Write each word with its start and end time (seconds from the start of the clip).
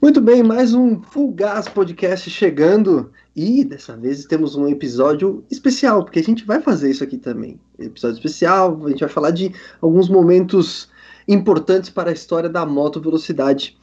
Muito 0.00 0.20
bem, 0.20 0.44
mais 0.44 0.74
um 0.74 1.02
Full 1.02 1.32
Gas 1.32 1.66
Podcast 1.66 2.30
chegando 2.30 3.10
e 3.34 3.64
dessa 3.64 3.96
vez 3.96 4.24
temos 4.26 4.54
um 4.54 4.68
episódio 4.68 5.44
especial, 5.50 6.04
porque 6.04 6.20
a 6.20 6.22
gente 6.22 6.44
vai 6.44 6.62
fazer 6.62 6.88
isso 6.88 7.02
aqui 7.02 7.18
também. 7.18 7.58
Episódio 7.76 8.14
especial, 8.14 8.80
a 8.86 8.90
gente 8.90 9.00
vai 9.00 9.08
falar 9.08 9.32
de 9.32 9.52
alguns 9.80 10.08
momentos 10.08 10.88
importantes 11.26 11.90
para 11.90 12.10
a 12.10 12.12
história 12.12 12.48
da 12.48 12.64
moto 12.64 13.00
velocidade. 13.00 13.76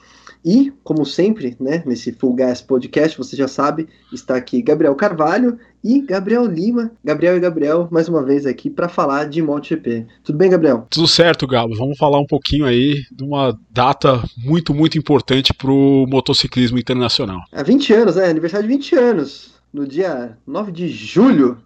E, 0.43 0.71
como 0.85 1.05
sempre, 1.05 1.57
né, 1.59 1.83
nesse 1.85 2.13
Full 2.13 2.33
Gas 2.33 2.61
Podcast, 2.61 3.17
você 3.17 3.35
já 3.35 3.49
sabe, 3.49 3.89
está 4.13 4.37
aqui 4.37 4.61
Gabriel 4.61 4.95
Carvalho 4.95 5.59
e 5.85 6.01
Gabriel 6.01 6.47
Lima. 6.47 6.91
Gabriel 7.03 7.37
e 7.37 7.39
Gabriel, 7.39 7.87
mais 7.91 8.09
uma 8.09 8.23
vez 8.23 8.47
aqui 8.47 8.71
para 8.71 8.89
falar 8.89 9.25
de 9.25 9.39
MotoGP. 9.39 10.07
Tudo 10.23 10.35
bem, 10.35 10.49
Gabriel? 10.49 10.87
Tudo 10.89 11.07
certo, 11.07 11.45
Gabo. 11.45 11.75
Vamos 11.75 11.95
falar 11.95 12.19
um 12.19 12.25
pouquinho 12.25 12.65
aí 12.65 13.03
de 13.11 13.23
uma 13.23 13.55
data 13.69 14.23
muito, 14.43 14.73
muito 14.73 14.97
importante 14.97 15.53
para 15.53 15.69
o 15.69 16.07
motociclismo 16.07 16.79
internacional. 16.79 17.39
Há 17.51 17.61
20 17.61 17.93
anos, 17.93 18.15
né? 18.15 18.25
Aniversário 18.25 18.67
de 18.67 18.73
20 18.73 18.95
anos. 18.95 19.53
No 19.71 19.87
dia 19.87 20.35
9 20.47 20.71
de 20.71 20.87
julho 20.87 21.59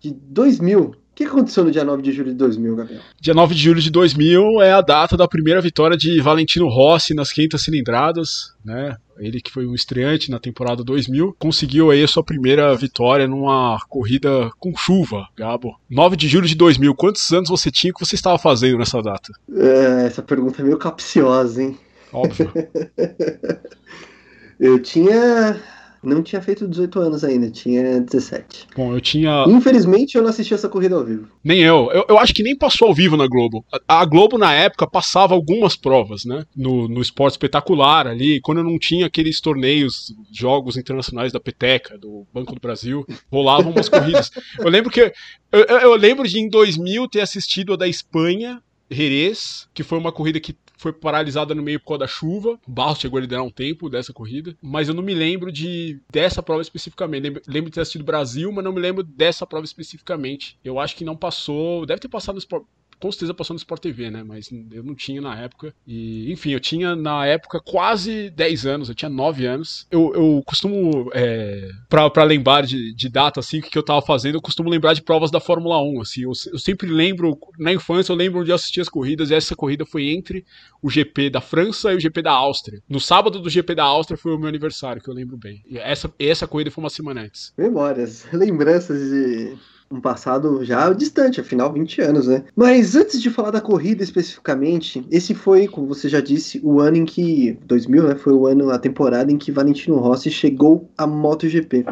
de 0.00 0.10
2000. 0.10 0.94
O 1.16 1.18
que 1.18 1.24
aconteceu 1.24 1.64
no 1.64 1.70
dia 1.70 1.82
9 1.82 2.02
de 2.02 2.12
julho 2.12 2.30
de 2.30 2.36
2000, 2.36 2.76
Gabriel? 2.76 3.00
Dia 3.18 3.32
9 3.32 3.54
de 3.54 3.62
julho 3.62 3.80
de 3.80 3.90
2000 3.90 4.60
é 4.60 4.72
a 4.72 4.82
data 4.82 5.16
da 5.16 5.26
primeira 5.26 5.62
vitória 5.62 5.96
de 5.96 6.20
Valentino 6.20 6.68
Rossi 6.68 7.14
nas 7.14 7.32
500 7.32 7.64
cilindradas, 7.64 8.54
né? 8.62 8.98
Ele 9.18 9.40
que 9.40 9.50
foi 9.50 9.66
um 9.66 9.74
estreante 9.74 10.30
na 10.30 10.38
temporada 10.38 10.84
2000, 10.84 11.34
conseguiu 11.38 11.90
aí 11.90 12.04
a 12.04 12.06
sua 12.06 12.22
primeira 12.22 12.76
vitória 12.76 13.26
numa 13.26 13.78
corrida 13.88 14.50
com 14.58 14.76
chuva, 14.76 15.26
Gabo. 15.34 15.80
9 15.88 16.16
de 16.16 16.28
julho 16.28 16.46
de 16.46 16.54
2000, 16.54 16.94
quantos 16.94 17.32
anos 17.32 17.48
você 17.48 17.70
tinha 17.70 17.94
que 17.94 18.04
você 18.04 18.14
estava 18.14 18.36
fazendo 18.36 18.76
nessa 18.76 19.00
data? 19.00 19.32
É, 19.50 20.04
essa 20.04 20.20
pergunta 20.20 20.60
é 20.60 20.66
meio 20.66 20.76
capciosa, 20.76 21.62
hein? 21.62 21.78
Óbvio. 22.12 22.52
Eu 24.60 24.82
tinha 24.82 25.62
não 26.02 26.22
tinha 26.22 26.40
feito 26.40 26.68
18 26.68 27.00
anos 27.00 27.24
ainda, 27.24 27.50
tinha 27.50 28.00
17. 28.00 28.68
Bom, 28.76 28.92
eu 28.92 29.00
tinha. 29.00 29.44
Infelizmente 29.48 30.16
eu 30.16 30.22
não 30.22 30.30
assisti 30.30 30.54
essa 30.54 30.68
corrida 30.68 30.94
ao 30.94 31.04
vivo. 31.04 31.28
Nem 31.42 31.60
eu. 31.60 31.90
Eu, 31.92 32.04
eu 32.08 32.18
acho 32.18 32.34
que 32.34 32.42
nem 32.42 32.56
passou 32.56 32.88
ao 32.88 32.94
vivo 32.94 33.16
na 33.16 33.26
Globo. 33.26 33.64
A, 33.88 34.00
a, 34.00 34.04
Globo, 34.04 34.38
na 34.38 34.52
época, 34.52 34.86
passava 34.86 35.34
algumas 35.34 35.76
provas, 35.76 36.24
né? 36.24 36.44
No, 36.56 36.88
no 36.88 37.00
esporte 37.00 37.34
espetacular 37.34 38.06
ali, 38.06 38.40
quando 38.40 38.62
não 38.62 38.78
tinha 38.78 39.06
aqueles 39.06 39.40
torneios, 39.40 40.14
jogos 40.32 40.76
internacionais 40.76 41.32
da 41.32 41.40
Peteca, 41.40 41.98
do 41.98 42.26
Banco 42.32 42.54
do 42.54 42.60
Brasil, 42.60 43.04
rolavam 43.30 43.72
umas 43.72 43.88
corridas. 43.88 44.30
Eu 44.58 44.68
lembro 44.68 44.90
que. 44.90 45.12
Eu, 45.52 45.64
eu, 45.64 45.94
lembro 45.94 46.28
de 46.28 46.38
em 46.38 46.50
2000 46.50 47.08
ter 47.08 47.20
assistido 47.20 47.72
a 47.72 47.76
da 47.76 47.88
Espanha, 47.88 48.60
Jerez, 48.90 49.68
que 49.72 49.82
foi 49.82 49.96
uma 49.96 50.12
corrida 50.12 50.40
que 50.40 50.54
foi 50.76 50.92
paralisada 50.92 51.54
no 51.54 51.62
meio 51.62 51.80
por 51.80 51.86
causa 51.86 52.00
da 52.00 52.06
chuva. 52.06 52.58
O 52.66 52.70
Barros 52.70 52.98
chegou 52.98 53.18
a 53.18 53.20
liderar 53.20 53.44
um 53.44 53.50
tempo 53.50 53.88
dessa 53.88 54.12
corrida, 54.12 54.56
mas 54.60 54.88
eu 54.88 54.94
não 54.94 55.02
me 55.02 55.14
lembro 55.14 55.50
de 55.50 56.00
dessa 56.10 56.42
prova 56.42 56.62
especificamente. 56.62 57.22
Lembro, 57.22 57.42
lembro 57.46 57.70
de 57.70 57.74
ter 57.74 57.80
assistido 57.80 58.04
Brasil, 58.04 58.52
mas 58.52 58.64
não 58.64 58.72
me 58.72 58.80
lembro 58.80 59.02
dessa 59.02 59.46
prova 59.46 59.64
especificamente. 59.64 60.58
Eu 60.64 60.78
acho 60.78 60.96
que 60.96 61.04
não 61.04 61.16
passou, 61.16 61.86
deve 61.86 62.00
ter 62.00 62.08
passado 62.08 62.34
no 62.36 62.66
com 62.98 63.10
certeza 63.10 63.34
passou 63.34 63.54
no 63.54 63.58
Sport 63.58 63.82
TV, 63.82 64.10
né? 64.10 64.22
Mas 64.22 64.50
eu 64.70 64.82
não 64.82 64.94
tinha 64.94 65.20
na 65.20 65.38
época. 65.38 65.74
E, 65.86 66.30
enfim, 66.32 66.50
eu 66.50 66.60
tinha 66.60 66.96
na 66.96 67.26
época 67.26 67.60
quase 67.60 68.30
10 68.30 68.66
anos, 68.66 68.88
eu 68.88 68.94
tinha 68.94 69.08
9 69.08 69.46
anos. 69.46 69.86
Eu, 69.90 70.12
eu 70.14 70.42
costumo, 70.44 71.10
é, 71.12 71.70
pra, 71.88 72.08
pra 72.10 72.24
lembrar 72.24 72.62
de, 72.62 72.94
de 72.94 73.08
data, 73.08 73.40
assim, 73.40 73.58
o 73.58 73.62
que 73.62 73.76
eu 73.76 73.82
tava 73.82 74.02
fazendo, 74.02 74.36
eu 74.36 74.42
costumo 74.42 74.68
lembrar 74.68 74.94
de 74.94 75.02
provas 75.02 75.30
da 75.30 75.40
Fórmula 75.40 75.80
1, 75.82 76.00
assim. 76.00 76.22
Eu, 76.22 76.32
eu 76.52 76.58
sempre 76.58 76.88
lembro, 76.88 77.38
na 77.58 77.72
infância, 77.72 78.12
eu 78.12 78.16
lembro 78.16 78.40
onde 78.40 78.50
eu 78.50 78.54
assistia 78.54 78.82
as 78.82 78.88
corridas, 78.88 79.30
e 79.30 79.34
essa 79.34 79.54
corrida 79.54 79.84
foi 79.84 80.08
entre 80.08 80.44
o 80.82 80.90
GP 80.90 81.30
da 81.30 81.40
França 81.40 81.92
e 81.92 81.96
o 81.96 82.00
GP 82.00 82.22
da 82.22 82.32
Áustria. 82.32 82.82
No 82.88 83.00
sábado 83.00 83.40
do 83.40 83.50
GP 83.50 83.74
da 83.74 83.84
Áustria 83.84 84.16
foi 84.16 84.34
o 84.34 84.38
meu 84.38 84.48
aniversário, 84.48 85.02
que 85.02 85.08
eu 85.08 85.14
lembro 85.14 85.36
bem. 85.36 85.62
E 85.68 85.78
essa, 85.78 86.12
essa 86.18 86.46
corrida 86.46 86.70
foi 86.70 86.82
uma 86.82 86.90
semana 86.90 87.22
antes. 87.22 87.52
Memórias, 87.56 88.26
lembranças 88.32 89.10
de 89.10 89.56
um 89.90 90.00
passado 90.00 90.64
já 90.64 90.92
distante, 90.92 91.40
afinal 91.40 91.72
20 91.72 92.00
anos, 92.00 92.26
né? 92.26 92.44
Mas 92.54 92.96
antes 92.96 93.20
de 93.20 93.30
falar 93.30 93.50
da 93.50 93.60
corrida 93.60 94.02
especificamente, 94.02 95.06
esse 95.10 95.34
foi, 95.34 95.68
como 95.68 95.86
você 95.86 96.08
já 96.08 96.20
disse, 96.20 96.60
o 96.62 96.80
ano 96.80 96.96
em 96.96 97.04
que 97.04 97.58
2000, 97.64 98.02
né, 98.02 98.14
foi 98.16 98.32
o 98.32 98.46
ano, 98.46 98.70
a 98.70 98.78
temporada 98.78 99.30
em 99.30 99.38
que 99.38 99.52
Valentino 99.52 99.96
Rossi 99.96 100.30
chegou 100.30 100.90
à 100.98 101.06
MotoGP. 101.06 101.86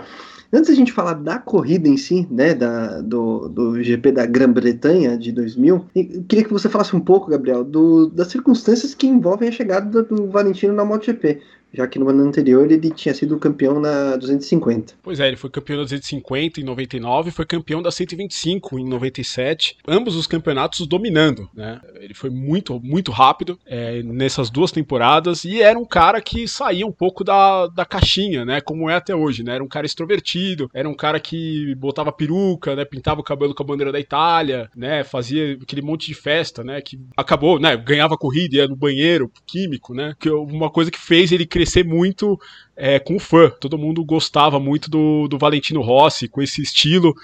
Antes 0.52 0.70
da 0.70 0.76
gente 0.76 0.92
falar 0.92 1.14
da 1.14 1.38
corrida 1.38 1.88
em 1.88 1.96
si, 1.96 2.28
né, 2.30 2.54
da, 2.54 3.00
do, 3.00 3.48
do 3.48 3.82
GP 3.82 4.12
da 4.12 4.24
Grã-Bretanha 4.24 5.18
de 5.18 5.32
2000, 5.32 5.86
eu 5.96 6.24
queria 6.28 6.44
que 6.44 6.52
você 6.52 6.68
falasse 6.68 6.94
um 6.94 7.00
pouco, 7.00 7.30
Gabriel, 7.30 7.64
do, 7.64 8.08
das 8.08 8.28
circunstâncias 8.28 8.94
que 8.94 9.06
envolvem 9.06 9.48
a 9.48 9.52
chegada 9.52 10.02
do 10.04 10.28
Valentino 10.28 10.72
na 10.72 10.84
MotoGP 10.84 11.40
já 11.74 11.86
que 11.86 11.98
no 11.98 12.08
ano 12.08 12.22
anterior 12.22 12.70
ele 12.70 12.90
tinha 12.90 13.12
sido 13.12 13.38
campeão 13.38 13.80
na 13.80 14.16
250. 14.16 14.94
Pois 15.02 15.18
é, 15.18 15.26
ele 15.26 15.36
foi 15.36 15.50
campeão 15.50 15.78
da 15.78 15.82
250 15.82 16.60
em 16.60 16.64
99 16.64 17.28
e 17.28 17.32
foi 17.32 17.44
campeão 17.44 17.82
da 17.82 17.90
125 17.90 18.78
em 18.78 18.88
97, 18.88 19.76
ambos 19.86 20.14
os 20.14 20.26
campeonatos 20.26 20.86
dominando, 20.86 21.48
né? 21.54 21.80
Ele 21.96 22.14
foi 22.14 22.30
muito, 22.30 22.80
muito 22.80 23.10
rápido 23.10 23.58
é, 23.66 24.02
nessas 24.02 24.50
duas 24.50 24.70
temporadas 24.70 25.44
e 25.44 25.60
era 25.60 25.78
um 25.78 25.84
cara 25.84 26.20
que 26.20 26.46
saía 26.46 26.86
um 26.86 26.92
pouco 26.92 27.24
da, 27.24 27.66
da 27.66 27.84
caixinha, 27.84 28.44
né? 28.44 28.60
Como 28.60 28.88
é 28.88 28.94
até 28.94 29.14
hoje, 29.14 29.42
né? 29.42 29.54
Era 29.54 29.64
um 29.64 29.68
cara 29.68 29.86
extrovertido, 29.86 30.70
era 30.72 30.88
um 30.88 30.94
cara 30.94 31.18
que 31.18 31.74
botava 31.74 32.12
peruca, 32.12 32.76
né? 32.76 32.84
Pintava 32.84 33.20
o 33.20 33.24
cabelo 33.24 33.54
com 33.54 33.62
a 33.62 33.66
bandeira 33.66 33.90
da 33.90 33.98
Itália, 33.98 34.70
né? 34.76 35.02
Fazia 35.02 35.58
aquele 35.60 35.82
monte 35.82 36.06
de 36.06 36.14
festa, 36.14 36.62
né? 36.62 36.80
Que 36.80 37.00
acabou, 37.16 37.58
né? 37.58 37.76
Ganhava 37.76 38.16
corrida, 38.16 38.56
ia 38.56 38.68
no 38.68 38.76
banheiro 38.76 39.30
químico, 39.44 39.92
né? 39.92 40.14
Que 40.20 40.30
uma 40.30 40.70
coisa 40.70 40.90
que 40.90 40.98
fez 40.98 41.32
ele 41.32 41.44
crescer 41.44 41.63
crescer 41.64 41.84
muito 41.84 42.38
é, 42.76 42.98
com 42.98 43.18
fã. 43.18 43.50
Todo 43.58 43.78
mundo 43.78 44.04
gostava 44.04 44.60
muito 44.60 44.90
do, 44.90 45.26
do 45.26 45.38
Valentino 45.38 45.80
Rossi, 45.80 46.28
com 46.28 46.42
esse 46.42 46.62
estilo. 46.62 47.14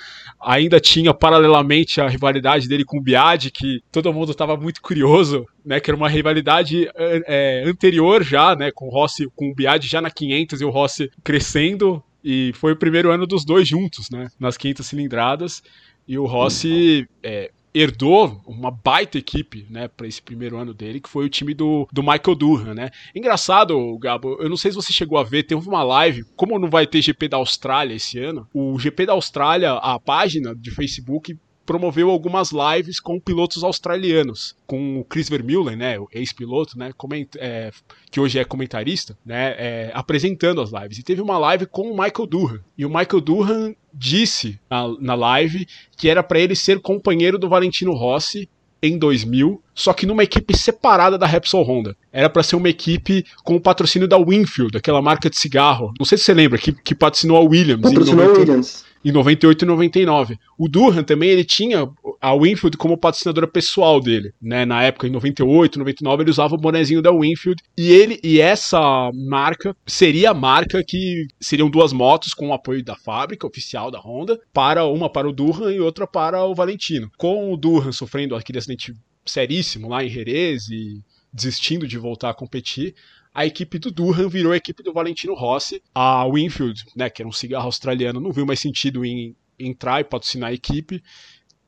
Ainda 0.40 0.80
tinha 0.80 1.12
paralelamente 1.12 2.00
a 2.00 2.08
rivalidade 2.08 2.66
dele 2.66 2.84
com 2.84 2.98
o 2.98 3.02
Biadi, 3.02 3.50
que 3.50 3.82
todo 3.92 4.12
mundo 4.12 4.32
estava 4.32 4.56
muito 4.56 4.80
curioso, 4.80 5.46
né? 5.64 5.78
Que 5.78 5.90
era 5.90 5.96
uma 5.96 6.08
rivalidade 6.08 6.88
é, 6.96 7.62
anterior 7.66 8.24
já, 8.24 8.56
né? 8.56 8.70
Com 8.70 8.86
o 8.86 8.90
Rossi, 8.90 9.28
com 9.36 9.50
o 9.50 9.54
Biadi 9.54 9.86
já 9.86 10.00
na 10.00 10.10
500 10.10 10.60
e 10.60 10.64
o 10.64 10.70
Rossi 10.70 11.10
crescendo. 11.22 12.02
E 12.24 12.52
foi 12.54 12.72
o 12.72 12.76
primeiro 12.76 13.10
ano 13.10 13.26
dos 13.26 13.44
dois 13.44 13.68
juntos, 13.68 14.10
né? 14.10 14.28
Nas 14.38 14.56
500 14.56 14.86
cilindradas. 14.86 15.62
E 16.08 16.18
o 16.18 16.26
Rossi 16.26 17.06
é, 17.22 17.50
herdou 17.74 18.40
uma 18.46 18.70
baita 18.70 19.18
equipe, 19.18 19.66
né, 19.70 19.88
para 19.88 20.06
esse 20.06 20.20
primeiro 20.20 20.56
ano 20.56 20.74
dele, 20.74 21.00
que 21.00 21.08
foi 21.08 21.24
o 21.24 21.28
time 21.28 21.54
do, 21.54 21.88
do 21.92 22.02
Michael 22.02 22.34
Durham, 22.34 22.74
né? 22.74 22.90
Engraçado, 23.14 23.98
Gabo, 23.98 24.36
eu 24.40 24.48
não 24.48 24.56
sei 24.56 24.70
se 24.70 24.76
você 24.76 24.92
chegou 24.92 25.18
a 25.18 25.22
ver, 25.24 25.44
teve 25.44 25.66
uma 25.68 25.82
live, 25.82 26.24
como 26.36 26.58
não 26.58 26.68
vai 26.68 26.86
ter 26.86 27.02
GP 27.02 27.28
da 27.28 27.36
Austrália 27.36 27.94
esse 27.94 28.18
ano, 28.18 28.46
o 28.52 28.78
GP 28.78 29.06
da 29.06 29.12
Austrália, 29.12 29.72
a 29.72 29.98
página 29.98 30.54
de 30.54 30.70
Facebook 30.70 31.36
promoveu 31.70 32.10
algumas 32.10 32.50
lives 32.50 32.98
com 32.98 33.20
pilotos 33.20 33.62
australianos, 33.62 34.56
com 34.66 34.98
o 34.98 35.04
Chris 35.04 35.28
Vermeulen, 35.28 35.76
né, 35.76 36.00
o 36.00 36.08
ex-piloto, 36.12 36.76
né, 36.76 36.90
é, 37.36 37.70
que 38.10 38.18
hoje 38.18 38.40
é 38.40 38.44
comentarista, 38.44 39.16
né, 39.24 39.54
é, 39.56 39.90
apresentando 39.94 40.60
as 40.60 40.72
lives. 40.72 40.98
E 40.98 41.04
teve 41.04 41.22
uma 41.22 41.38
live 41.38 41.66
com 41.66 41.82
o 41.82 41.96
Michael 41.96 42.26
Durham. 42.26 42.60
E 42.76 42.84
o 42.84 42.88
Michael 42.88 43.20
Durham 43.20 43.76
disse 43.94 44.58
na, 44.68 44.88
na 44.98 45.14
live 45.14 45.64
que 45.96 46.08
era 46.08 46.24
para 46.24 46.40
ele 46.40 46.56
ser 46.56 46.80
companheiro 46.80 47.38
do 47.38 47.48
Valentino 47.48 47.92
Rossi 47.92 48.48
em 48.82 48.98
2000, 48.98 49.62
só 49.72 49.92
que 49.92 50.06
numa 50.06 50.24
equipe 50.24 50.58
separada 50.58 51.16
da 51.16 51.26
Repsol 51.26 51.62
Honda. 51.62 51.96
Era 52.12 52.28
para 52.28 52.42
ser 52.42 52.56
uma 52.56 52.68
equipe 52.68 53.24
com 53.44 53.54
o 53.54 53.60
patrocínio 53.60 54.08
da 54.08 54.18
Winfield, 54.18 54.76
aquela 54.76 55.00
marca 55.00 55.30
de 55.30 55.38
cigarro. 55.38 55.94
Não 56.00 56.04
sei 56.04 56.18
se 56.18 56.24
você 56.24 56.34
lembra, 56.34 56.58
que, 56.58 56.72
que 56.72 56.96
patrocinou 56.96 57.36
a 57.36 57.42
Williams. 57.42 57.82
Patrocinou 57.82 58.28
a 58.28 58.32
Williams 58.32 58.89
em 59.04 59.12
98 59.12 59.64
e 59.64 59.68
99. 59.68 60.38
O 60.58 60.68
Durham 60.68 61.02
também 61.02 61.30
ele 61.30 61.44
tinha 61.44 61.88
a 62.20 62.34
Winfield 62.34 62.76
como 62.76 62.98
patrocinadora 62.98 63.46
pessoal 63.46 64.00
dele, 64.00 64.32
né? 64.40 64.64
Na 64.64 64.82
época 64.82 65.06
em 65.06 65.10
98, 65.10 65.78
99 65.78 66.22
ele 66.22 66.30
usava 66.30 66.54
o 66.54 66.58
bonezinho 66.58 67.02
da 67.02 67.10
Winfield 67.10 67.62
e 67.76 67.90
ele 67.90 68.20
e 68.22 68.40
essa 68.40 69.10
marca 69.14 69.74
seria 69.86 70.30
a 70.30 70.34
marca 70.34 70.82
que 70.86 71.26
seriam 71.40 71.70
duas 71.70 71.92
motos 71.92 72.34
com 72.34 72.48
o 72.48 72.52
apoio 72.52 72.84
da 72.84 72.96
fábrica 72.96 73.46
oficial 73.46 73.90
da 73.90 73.98
Honda, 73.98 74.38
para 74.52 74.84
uma 74.84 75.08
para 75.08 75.28
o 75.28 75.32
Durham 75.32 75.70
e 75.70 75.80
outra 75.80 76.06
para 76.06 76.44
o 76.44 76.54
Valentino. 76.54 77.10
Com 77.16 77.52
o 77.52 77.56
Durham 77.56 77.92
sofrendo 77.92 78.34
aquele 78.34 78.58
acidente 78.58 78.94
seríssimo 79.24 79.88
lá 79.88 80.04
em 80.04 80.08
Jerez 80.08 80.68
e 80.68 81.00
desistindo 81.32 81.86
de 81.86 81.96
voltar 81.96 82.30
a 82.30 82.34
competir, 82.34 82.94
a 83.34 83.46
equipe 83.46 83.78
do 83.78 83.90
Durham 83.90 84.28
virou 84.28 84.52
a 84.52 84.56
equipe 84.56 84.82
do 84.82 84.92
Valentino 84.92 85.34
Rossi. 85.34 85.82
A 85.94 86.26
Winfield, 86.26 86.84
né, 86.96 87.08
que 87.08 87.22
era 87.22 87.28
um 87.28 87.32
cigarro 87.32 87.66
australiano, 87.66 88.20
não 88.20 88.32
viu 88.32 88.44
mais 88.44 88.60
sentido 88.60 89.04
em 89.04 89.34
entrar 89.58 90.00
e 90.00 90.04
patrocinar 90.04 90.50
a 90.50 90.54
equipe. 90.54 91.02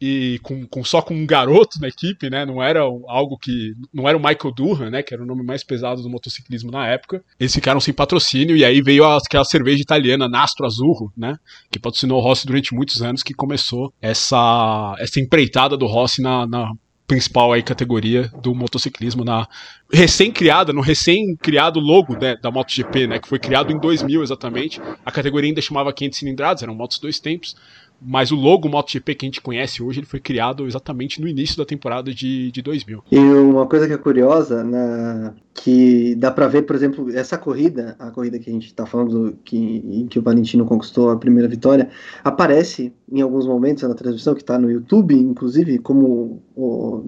E 0.04 0.40
com, 0.42 0.66
com, 0.66 0.82
só 0.82 1.00
com 1.00 1.14
um 1.14 1.24
garoto 1.24 1.80
na 1.80 1.86
equipe, 1.86 2.28
né? 2.28 2.44
Não 2.44 2.60
era 2.60 2.80
algo 2.80 3.38
que. 3.38 3.72
Não 3.94 4.08
era 4.08 4.18
o 4.18 4.20
Michael 4.20 4.52
Durham, 4.52 4.90
né? 4.90 5.00
Que 5.00 5.14
era 5.14 5.22
o 5.22 5.26
nome 5.26 5.44
mais 5.44 5.62
pesado 5.62 6.02
do 6.02 6.10
motociclismo 6.10 6.72
na 6.72 6.88
época. 6.88 7.22
Eles 7.38 7.54
ficaram 7.54 7.78
sem 7.78 7.94
patrocínio, 7.94 8.56
e 8.56 8.64
aí 8.64 8.82
veio 8.82 9.04
aquela 9.04 9.44
cerveja 9.44 9.80
italiana 9.80 10.28
Nastro 10.28 10.66
Azzurro, 10.66 11.12
né? 11.16 11.36
Que 11.70 11.78
patrocinou 11.78 12.18
o 12.18 12.20
Rossi 12.20 12.48
durante 12.48 12.74
muitos 12.74 13.00
anos, 13.00 13.22
que 13.22 13.32
começou 13.32 13.94
essa, 14.02 14.96
essa 14.98 15.20
empreitada 15.20 15.76
do 15.76 15.86
Rossi 15.86 16.20
na, 16.20 16.48
na 16.48 16.72
principal 17.12 17.52
aí 17.52 17.62
categoria 17.62 18.30
do 18.40 18.54
motociclismo 18.54 19.22
na 19.22 19.46
recém-criada, 19.92 20.72
no 20.72 20.80
recém-criado 20.80 21.78
logo 21.78 22.16
né, 22.18 22.38
da 22.42 22.50
MotoGP, 22.50 23.06
né, 23.06 23.18
que 23.18 23.28
foi 23.28 23.38
criado 23.38 23.70
em 23.70 23.78
2000 23.78 24.22
exatamente. 24.22 24.80
A 25.04 25.12
categoria 25.12 25.50
ainda 25.50 25.60
chamava 25.60 25.92
500 25.92 26.18
cilindradas, 26.18 26.62
eram 26.62 26.74
motos 26.74 26.98
dois 26.98 27.20
tempos, 27.20 27.54
mas 28.00 28.32
o 28.32 28.36
logo 28.36 28.66
MotoGP 28.66 29.14
que 29.14 29.26
a 29.26 29.28
gente 29.28 29.42
conhece 29.42 29.82
hoje 29.82 30.00
ele 30.00 30.06
foi 30.06 30.20
criado 30.20 30.66
exatamente 30.66 31.20
no 31.20 31.28
início 31.28 31.58
da 31.58 31.66
temporada 31.66 32.14
de, 32.14 32.50
de 32.50 32.62
2000. 32.62 33.04
E 33.12 33.18
uma 33.18 33.66
coisa 33.66 33.86
que 33.86 33.92
é 33.92 33.98
curiosa, 33.98 34.64
na, 34.64 35.34
que 35.54 36.14
dá 36.16 36.30
para 36.30 36.48
ver, 36.48 36.62
por 36.62 36.74
exemplo, 36.74 37.10
essa 37.14 37.36
corrida, 37.36 37.94
a 37.98 38.10
corrida 38.10 38.38
que 38.38 38.48
a 38.48 38.52
gente 38.52 38.66
está 38.66 38.86
falando, 38.86 39.36
que, 39.44 39.56
em 39.56 40.06
que 40.06 40.18
o 40.18 40.22
Valentino 40.22 40.64
conquistou 40.64 41.10
a 41.10 41.16
primeira 41.16 41.46
vitória, 41.46 41.90
aparece 42.24 42.92
em 43.10 43.20
alguns 43.20 43.46
momentos 43.46 43.82
na 43.82 43.94
transmissão, 43.94 44.34
que 44.34 44.40
está 44.40 44.58
no 44.58 44.70
YouTube, 44.70 45.14
inclusive, 45.14 45.78
como 45.78 46.42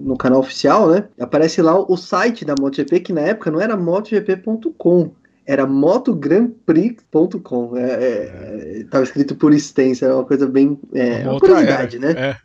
no 0.05 0.15
canal 0.15 0.39
oficial, 0.39 0.87
né? 0.89 1.09
Aparece 1.19 1.61
lá 1.63 1.77
o 1.77 1.97
site 1.97 2.45
da 2.45 2.53
MotoGP, 2.59 2.99
que 2.99 3.11
na 3.11 3.21
época 3.21 3.49
não 3.49 3.59
era 3.59 3.75
motogp.com, 3.75 5.11
era 5.45 5.65
motograndprix.com. 5.65 7.75
É, 7.75 7.91
é, 7.91 8.85
tava 8.89 9.03
escrito 9.03 9.35
por 9.35 9.51
extensa, 9.51 10.05
era 10.05 10.13
uma 10.15 10.23
coisa 10.23 10.45
bem. 10.45 10.79
É, 10.93 11.23
uma, 11.23 11.31
uma 11.31 11.39
curiosidade, 11.39 11.97
né? 11.97 12.11
É. 12.11 12.37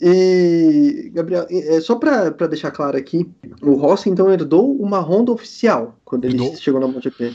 E, 0.00 1.10
Gabriel, 1.12 1.46
é, 1.50 1.78
só 1.80 1.94
para 1.94 2.30
deixar 2.48 2.70
claro 2.70 2.96
aqui, 2.96 3.28
o 3.60 3.74
Rossi 3.74 4.08
então 4.08 4.32
herdou 4.32 4.74
uma 4.74 4.98
Honda 4.98 5.30
oficial 5.30 6.00
quando 6.04 6.24
ele 6.24 6.42
herdou. 6.42 6.56
chegou 6.56 6.80
na 6.80 6.88
MotoGP. 6.88 7.34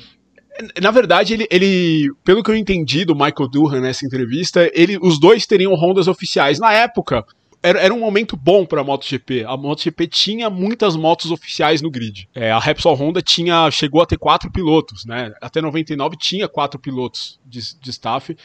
Na 0.81 0.89
verdade, 0.91 1.33
ele, 1.33 1.47
ele, 1.49 2.11
pelo 2.25 2.43
que 2.43 2.51
eu 2.51 2.55
entendi 2.55 3.05
do 3.05 3.15
Michael 3.15 3.49
Durham 3.51 3.81
nessa 3.81 4.05
entrevista, 4.05 4.69
ele, 4.73 4.99
os 5.01 5.19
dois 5.19 5.47
teriam 5.47 5.73
Hondas 5.73 6.07
oficiais. 6.07 6.59
Na 6.59 6.71
época, 6.73 7.25
era, 7.63 7.79
era 7.79 7.93
um 7.93 7.99
momento 7.99 8.35
bom 8.35 8.65
para 8.65 8.81
a 8.81 8.83
MotoGP. 8.83 9.45
A 9.45 9.55
MotoGP 9.55 10.07
tinha 10.07 10.49
muitas 10.49 10.97
motos 10.97 11.31
oficiais 11.31 11.81
no 11.81 11.89
grid. 11.89 12.29
É, 12.35 12.51
a 12.51 12.59
Repsol 12.59 12.93
Honda 12.93 13.21
tinha, 13.21 13.71
chegou 13.71 14.01
a 14.01 14.05
ter 14.05 14.17
quatro 14.17 14.51
pilotos, 14.51 15.05
né? 15.05 15.33
Até 15.41 15.61
99 15.61 16.17
tinha 16.17 16.49
quatro 16.49 16.77
pilotos 16.77 17.39
de, 17.45 17.59
de 17.79 17.89
staff 17.89 18.35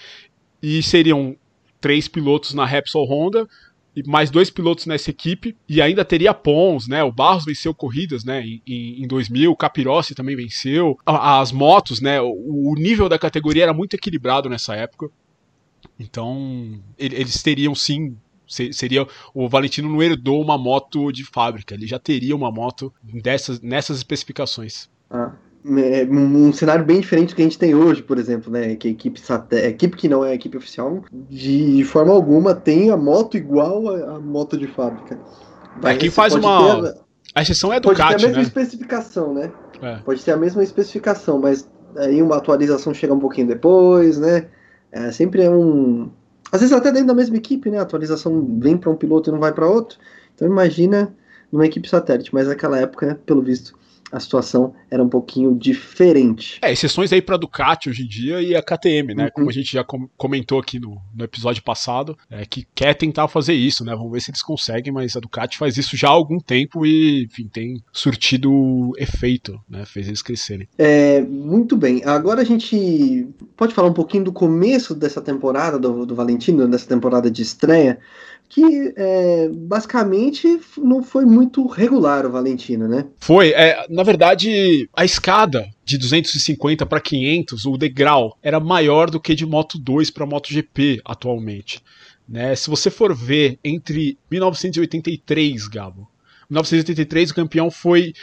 e 0.63 0.81
seriam 0.85 1.37
três 1.81 2.07
pilotos 2.07 2.55
na 2.55 2.65
Repsol 2.65 3.07
Honda 3.07 3.49
e 3.97 4.09
mais 4.09 4.31
dois 4.31 4.51
pilotos 4.51 4.87
nessa 4.87 5.11
equipe 5.11 5.57
e 5.69 5.83
ainda 5.83 6.05
teria 6.05 6.33
Pons, 6.33 6.87
né? 6.87 7.03
O 7.03 7.11
Barros 7.11 7.45
venceu 7.45 7.75
corridas, 7.75 8.23
né? 8.23 8.45
Em, 8.65 9.03
em 9.03 9.09
2000, 9.09 9.51
o 9.51 9.57
Capirossi 9.57 10.15
também 10.15 10.37
venceu. 10.37 10.97
As 11.05 11.51
motos, 11.51 12.01
né? 12.01 12.21
O, 12.21 12.71
o 12.71 12.75
nível 12.77 13.09
da 13.09 13.19
categoria 13.19 13.65
era 13.65 13.75
muito 13.75 13.95
equilibrado 13.95 14.49
nessa 14.49 14.77
época. 14.77 15.11
Então, 15.99 16.81
eles 16.97 17.43
teriam 17.43 17.75
sim 17.75 18.17
seria 18.49 19.07
o 19.35 19.49
Valentino 19.49 19.89
não 19.89 20.03
herdou 20.03 20.41
uma 20.43 20.57
moto 20.57 21.13
de 21.13 21.25
fábrica, 21.25 21.75
ele 21.75 21.87
já 21.87 21.99
teria 21.99 22.35
uma 22.35 22.51
moto 22.51 22.93
dessas, 23.03 23.61
nessas 23.61 23.99
especificações. 23.99 24.89
Ah, 25.11 25.33
é 25.65 26.05
um 26.05 26.53
cenário 26.53 26.85
bem 26.85 27.01
diferente 27.01 27.31
do 27.31 27.37
que 27.37 27.43
a 27.43 27.45
gente 27.45 27.59
tem 27.59 27.75
hoje, 27.75 28.03
por 28.03 28.17
exemplo, 28.19 28.51
né? 28.51 28.77
Que 28.77 28.89
a 28.89 28.91
equipe, 28.91 29.21
a 29.31 29.69
equipe 29.69 29.97
que 29.97 30.09
não 30.09 30.25
é 30.25 30.31
a 30.31 30.35
equipe 30.35 30.57
oficial, 30.57 31.05
de, 31.29 31.85
forma 31.85 32.13
alguma 32.13 32.55
tem 32.55 32.91
a 32.91 32.97
moto 32.97 33.37
igual 33.37 33.89
a, 33.89 34.21
moto 34.21 34.57
de 34.57 34.67
fábrica. 34.67 35.19
Vai, 35.81 35.95
Aqui 35.95 36.11
faz 36.11 36.35
uma. 36.35 36.83
Ter, 36.83 36.95
a 37.35 37.43
exceção 37.43 37.73
é 37.73 37.81
do 37.81 37.89
Pode 37.89 37.99
ter 37.99 38.05
a 38.05 38.19
mesma 38.19 38.37
né? 38.37 38.43
especificação, 38.43 39.35
né? 39.35 39.53
É. 39.83 39.97
Pode 39.99 40.25
ter 40.25 40.33
a 40.33 40.37
mesma 40.37 40.63
especificação, 40.63 41.39
mas 41.39 41.69
aí 41.97 42.23
uma 42.23 42.37
atualização 42.37 42.95
chega 42.95 43.13
um 43.13 43.21
pouquinho 43.21 43.49
depois, 43.49 44.19
né? 44.19 44.47
É, 44.91 45.11
sempre 45.13 45.43
é 45.43 45.51
um, 45.51 46.11
às 46.51 46.61
vezes 46.61 46.75
até 46.75 46.91
dentro 46.91 47.09
da 47.09 47.15
mesma 47.15 47.37
equipe, 47.37 47.71
né? 47.71 47.79
A 47.79 47.83
atualização 47.83 48.59
vem 48.59 48.77
para 48.77 48.91
um 48.91 48.97
piloto 48.97 49.31
e 49.31 49.33
não 49.33 49.39
vai 49.39 49.53
para 49.53 49.69
outro. 49.69 49.99
Então 50.35 50.47
imagina 50.49 51.15
numa 51.51 51.67
equipe 51.67 51.89
satélite, 51.89 52.33
mas 52.33 52.47
naquela 52.47 52.79
época, 52.79 53.07
né, 53.07 53.19
pelo 53.27 53.43
visto, 53.43 53.79
a 54.11 54.19
situação 54.21 54.75
era 54.91 55.03
um 55.03 55.09
pouquinho 55.09 55.55
diferente. 55.55 56.59
É, 56.63 56.73
exceções 56.73 57.13
aí 57.13 57.21
para 57.21 57.37
Ducati 57.37 57.91
hoje 57.91 58.03
em 58.03 58.09
dia 58.09 58.41
e 58.41 58.55
a 58.55 58.63
KTM, 58.63 59.15
né? 59.15 59.25
Uhum. 59.25 59.31
Como 59.35 59.51
a 59.51 59.53
gente 59.53 59.73
já 59.73 59.85
comentou 60.17 60.59
aqui 60.59 60.79
no, 60.79 60.99
no 61.15 61.25
episódio 61.25 61.63
passado, 61.63 62.17
é, 62.31 62.45
que 62.45 62.67
quer 62.75 62.95
tentar 62.95 63.29
fazer 63.29 63.55
isso, 63.55 63.85
né? 63.85 63.95
Vamos 63.95 64.13
ver 64.13 64.21
se 64.21 64.31
eles 64.31 64.43
conseguem, 64.43 64.93
mas 64.93 65.17
a 65.17 65.21
Ducati 65.21 65.59
faz 65.59 65.77
isso 65.77 65.97
já 65.97 66.09
há 66.09 66.13
algum 66.13 66.39
tempo 66.39 66.87
e, 66.87 67.25
enfim, 67.25 67.49
tem 67.49 67.83
surtido 67.93 68.93
efeito, 68.97 69.61
né? 69.69 69.85
Fez 69.85 70.09
eles 70.09 70.23
crescerem. 70.23 70.69
É, 70.79 71.21
muito 71.21 71.77
bem. 71.77 72.03
Agora 72.05 72.41
a 72.41 72.45
gente 72.45 73.29
pode 73.57 73.75
falar 73.75 73.89
um 73.89 73.95
pouquinho 73.95 74.25
do 74.25 74.33
começo 74.33 74.95
dessa 74.95 75.21
temporada 75.21 75.79
do, 75.79 76.07
do 76.07 76.15
Valentino, 76.15 76.67
dessa 76.67 76.87
temporada 76.87 77.31
de 77.31 77.43
estreia 77.43 77.99
que 78.49 78.95
é, 78.97 79.49
basicamente 79.53 80.61
não 80.79 81.03
foi 81.03 81.25
muito 81.25 81.67
regular 81.67 82.25
o 82.25 82.31
Valentino, 82.31 82.89
né? 82.89 83.07
Foi. 83.19 83.51
É, 83.51 83.87
na 83.91 84.03
verdade, 84.03 84.89
a 84.97 85.05
escada 85.05 85.69
de 85.85 85.99
250 85.99 86.87
para 86.87 87.01
500, 87.01 87.67
o 87.67 87.77
degrau, 87.77 88.39
era 88.43 88.59
maior 88.59 89.11
do 89.11 89.21
que 89.21 89.35
de 89.35 89.45
Moto 89.45 89.79
2 89.79 90.11
para 90.11 90.27
MotoGP 90.27 91.01
atualmente. 91.05 91.83
Né? 92.29 92.55
Se 92.55 92.69
você 92.69 92.91
for 92.91 93.15
ver 93.15 93.59
entre 93.63 94.19
1983, 94.31 95.69
Gabo, 95.69 96.09
1983 96.51 97.31
o 97.31 97.35
campeão 97.35 97.71
foi 97.71 98.15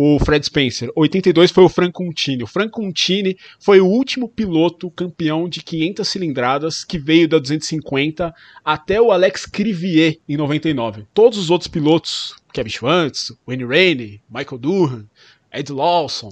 o 0.00 0.16
Fred 0.20 0.46
Spencer. 0.46 0.92
82 0.94 1.50
foi 1.50 1.64
o 1.64 1.68
Franco 1.68 2.04
Untini. 2.04 2.44
O 2.44 2.46
Franco 2.46 2.80
Untini 2.80 3.36
foi 3.58 3.80
o 3.80 3.86
último 3.86 4.28
piloto 4.28 4.92
campeão 4.92 5.48
de 5.48 5.60
500 5.60 6.06
cilindradas 6.06 6.84
que 6.84 7.00
veio 7.00 7.28
da 7.28 7.40
250 7.40 8.32
até 8.64 9.00
o 9.00 9.10
Alex 9.10 9.44
Crivier 9.44 10.18
em 10.28 10.36
99. 10.36 11.04
Todos 11.12 11.36
os 11.36 11.50
outros 11.50 11.66
pilotos, 11.66 12.36
Kevin 12.52 12.70
Schwantz, 12.70 13.32
Wayne 13.44 13.64
Rainey, 13.64 14.20
Michael 14.30 14.58
Durham, 14.58 15.04
Ed 15.52 15.72
Lawson, 15.72 16.30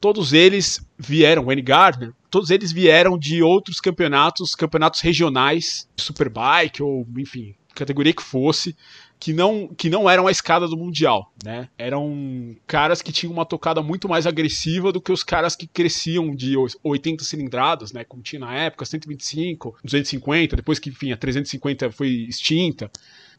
todos 0.00 0.32
eles 0.32 0.80
vieram, 0.96 1.46
Wayne 1.46 1.62
Gardner, 1.62 2.12
todos 2.30 2.50
eles 2.50 2.70
vieram 2.70 3.18
de 3.18 3.42
outros 3.42 3.80
campeonatos, 3.80 4.54
campeonatos 4.54 5.00
regionais, 5.00 5.88
Superbike 5.96 6.84
ou 6.84 7.04
enfim, 7.16 7.56
categoria 7.78 8.12
que 8.12 8.22
fosse 8.22 8.76
que 9.18 9.32
não, 9.32 9.68
que 9.68 9.90
não 9.90 10.08
eram 10.08 10.26
a 10.26 10.30
escada 10.30 10.68
do 10.68 10.76
Mundial, 10.76 11.32
né? 11.44 11.68
Eram 11.76 12.56
caras 12.66 13.02
que 13.02 13.10
tinham 13.10 13.32
uma 13.32 13.44
tocada 13.44 13.82
muito 13.82 14.08
mais 14.08 14.26
agressiva 14.26 14.92
do 14.92 15.00
que 15.00 15.10
os 15.10 15.24
caras 15.24 15.56
que 15.56 15.66
cresciam 15.66 16.34
de 16.34 16.54
80 16.82 17.24
cilindradas, 17.24 17.92
né? 17.92 18.04
Como 18.04 18.22
tinha 18.22 18.40
na 18.40 18.54
época, 18.54 18.84
125, 18.84 19.78
250, 19.82 20.56
depois 20.56 20.78
que, 20.78 20.90
enfim, 20.90 21.10
a 21.10 21.16
350 21.16 21.90
foi 21.90 22.08
extinta. 22.28 22.90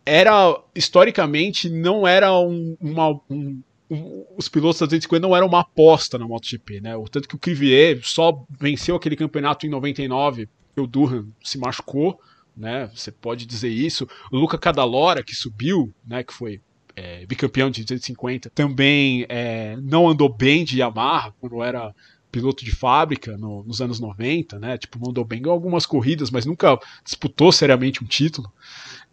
Era, 0.06 0.60
historicamente, 0.76 1.70
não 1.70 2.06
era 2.06 2.38
um, 2.38 2.76
uma, 2.82 3.20
um, 3.30 3.62
os 4.38 4.50
pilotos 4.50 4.80
da 4.80 4.86
250 4.86 5.26
não 5.26 5.36
eram 5.36 5.48
uma 5.48 5.62
aposta 5.62 6.18
na 6.18 6.28
MotoGP, 6.28 6.82
né? 6.82 6.96
O 6.96 7.06
tanto 7.06 7.28
que 7.28 7.36
o 7.36 7.40
Crivier 7.40 8.00
só 8.04 8.44
venceu 8.60 8.96
aquele 8.96 9.16
campeonato 9.16 9.66
em 9.66 9.70
99, 9.70 10.50
o 10.78 10.88
Durham 10.88 11.28
se 11.44 11.58
machucou, 11.58 12.20
né? 12.60 12.92
Você 12.94 13.12
pode 13.12 13.46
dizer 13.46 13.70
isso. 13.70 14.08
O 14.32 14.38
Luca 14.38 14.58
Cadalora, 14.58 15.24
que 15.24 15.34
subiu, 15.34 15.94
né? 16.06 16.24
Que 16.24 16.34
foi 16.34 16.62
é, 16.96 17.26
bicampeão 17.26 17.70
de 17.70 17.84
250, 17.84 18.50
também 18.50 19.26
é, 19.30 19.78
não 19.82 20.10
andou 20.10 20.28
bem 20.28 20.66
de 20.66 20.80
Yamaha 20.80 21.34
quando 21.40 21.64
era 21.64 21.96
piloto 22.32 22.64
de 22.64 22.72
fábrica 22.72 23.38
no, 23.38 23.64
nos 23.64 23.82
anos 23.82 24.00
90, 24.00 24.60
né? 24.60 24.78
Tipo, 24.78 25.00
mandou 25.00 25.24
bem 25.24 25.42
em 25.42 25.50
algumas 25.50 25.86
corridas, 25.86 26.30
mas 26.30 26.46
nunca 26.46 26.78
disputou 27.04 27.52
seriamente 27.52 28.04
um 28.04 28.08
título. 28.08 28.52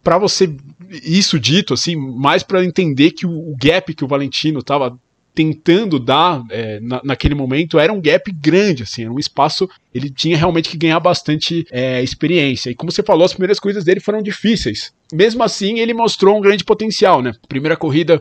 Para 0.03 0.17
você 0.17 0.55
isso 1.03 1.39
dito 1.39 1.73
assim, 1.73 1.95
mais 1.95 2.43
para 2.43 2.63
entender 2.63 3.11
que 3.11 3.25
o, 3.25 3.31
o, 3.31 3.55
gap 3.57 3.93
que 3.93 4.03
o 4.03 4.07
Valentino 4.07 4.59
estava 4.59 4.97
tentando 5.37 5.99
dar 5.99 6.43
é, 6.49 6.79
na, 6.79 6.99
naquele 7.03 7.35
momento 7.35 7.77
era 7.77 7.93
um 7.93 8.01
gap 8.01 8.31
grande, 8.31 8.81
assim, 8.81 9.03
era 9.03 9.13
um 9.13 9.19
espaço. 9.19 9.69
Ele 9.93 10.09
tinha 10.09 10.35
realmente 10.35 10.67
que 10.67 10.75
ganhar 10.75 10.99
bastante 10.99 11.63
é, 11.69 12.01
experiência. 12.01 12.71
E 12.71 12.75
como 12.75 12.91
você 12.91 13.03
falou, 13.03 13.23
as 13.23 13.33
primeiras 13.33 13.59
corridas 13.59 13.83
dele 13.83 13.99
foram 13.99 14.19
difíceis. 14.19 14.91
Mesmo 15.13 15.43
assim, 15.43 15.77
ele 15.77 15.93
mostrou 15.93 16.35
um 16.35 16.41
grande 16.41 16.63
potencial, 16.63 17.21
né? 17.21 17.33
Primeira 17.47 17.77
corrida, 17.77 18.19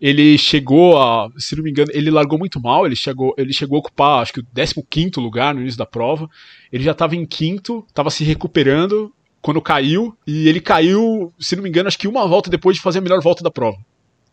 ele 0.00 0.36
chegou 0.36 1.00
a, 1.00 1.30
se 1.38 1.54
não 1.54 1.62
me 1.62 1.70
engano, 1.70 1.92
ele 1.94 2.10
largou 2.10 2.36
muito 2.36 2.60
mal. 2.60 2.84
Ele 2.84 2.96
chegou, 2.96 3.32
ele 3.38 3.52
chegou 3.52 3.76
a 3.76 3.78
ocupar, 3.78 4.22
acho 4.22 4.32
que 4.32 4.40
o 4.40 4.82
15 4.82 5.10
lugar 5.18 5.54
no 5.54 5.60
início 5.60 5.78
da 5.78 5.86
prova. 5.86 6.28
Ele 6.72 6.82
já 6.82 6.90
estava 6.90 7.14
em 7.14 7.24
quinto, 7.24 7.84
estava 7.86 8.10
se 8.10 8.24
recuperando 8.24 9.12
quando 9.40 9.62
caiu. 9.62 10.16
E 10.26 10.48
ele 10.48 10.60
caiu, 10.60 11.32
se 11.38 11.54
não 11.54 11.62
me 11.62 11.68
engano, 11.68 11.86
acho 11.86 11.98
que 11.98 12.08
uma 12.08 12.26
volta 12.26 12.50
depois 12.50 12.74
de 12.74 12.82
fazer 12.82 12.98
a 12.98 13.02
melhor 13.02 13.22
volta 13.22 13.44
da 13.44 13.52
prova 13.52 13.78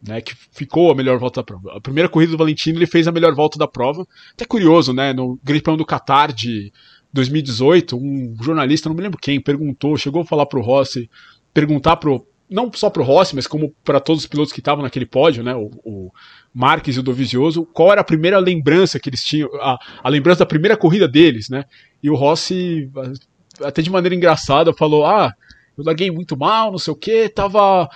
né, 0.06 0.22
que 0.22 0.36
ficou 0.52 0.92
a 0.92 0.96
melhor 0.96 1.18
volta 1.18 1.40
da 1.40 1.46
prova. 1.46 1.78
A 1.78 1.82
primeira 1.82 2.10
corrida 2.10 2.34
do 2.34 2.38
Valentino 2.38 2.78
ele 2.78 2.86
fez 2.86 3.08
a 3.08 3.12
melhor 3.12 3.34
volta 3.34 3.58
da 3.58 3.68
prova. 3.68 4.06
Até 4.34 4.46
curioso, 4.46 4.92
né, 4.92 5.14
no 5.14 5.38
Prêmio 5.38 5.78
do 5.78 5.86
Qatar 5.86 6.34
de 6.34 6.72
2018, 7.14 7.96
um 7.96 8.36
jornalista, 8.42 8.90
não 8.90 8.96
me 8.96 9.02
lembro 9.02 9.20
quem, 9.20 9.40
perguntou, 9.40 9.96
chegou 9.96 10.22
a 10.22 10.26
falar 10.26 10.46
pro 10.46 10.62
Rossi, 10.62 11.10
perguntar 11.54 11.96
pro 11.98 12.26
não 12.50 12.72
só 12.72 12.88
pro 12.88 13.04
Rossi, 13.04 13.36
mas 13.36 13.48
como 13.48 13.74
para 13.84 14.00
todos 14.00 14.24
os 14.24 14.28
pilotos 14.28 14.54
que 14.54 14.60
estavam 14.60 14.84
naquele 14.84 15.08
pódio, 15.08 15.44
né, 15.44 15.56
o, 15.56 15.72
o 15.84 16.12
Marques 16.54 16.96
e 16.96 17.00
o 17.00 17.04
Dovizioso, 17.04 17.66
qual 17.66 17.92
era 17.92 18.02
a 18.02 18.04
primeira 18.04 18.38
lembrança 18.38 19.00
que 19.00 19.10
eles 19.10 19.24
tinham, 19.24 19.50
a, 19.56 19.80
a 20.04 20.10
lembrança 20.10 20.40
da 20.40 20.46
primeira 20.46 20.78
corrida 20.78 21.08
deles, 21.08 21.50
né? 21.50 21.64
E 22.02 22.12
o 22.12 22.16
Rossi 22.16 22.92
até 23.62 23.82
de 23.82 23.90
maneira 23.90 24.14
engraçada 24.14 24.72
falou: 24.74 25.04
"Ah, 25.06 25.34
eu 25.78 25.84
larguei 25.84 26.12
muito 26.12 26.38
mal, 26.38 26.72
não 26.72 26.78
sei 26.78 26.94
o 26.94 26.98
que, 26.98 27.28
tava 27.30 27.90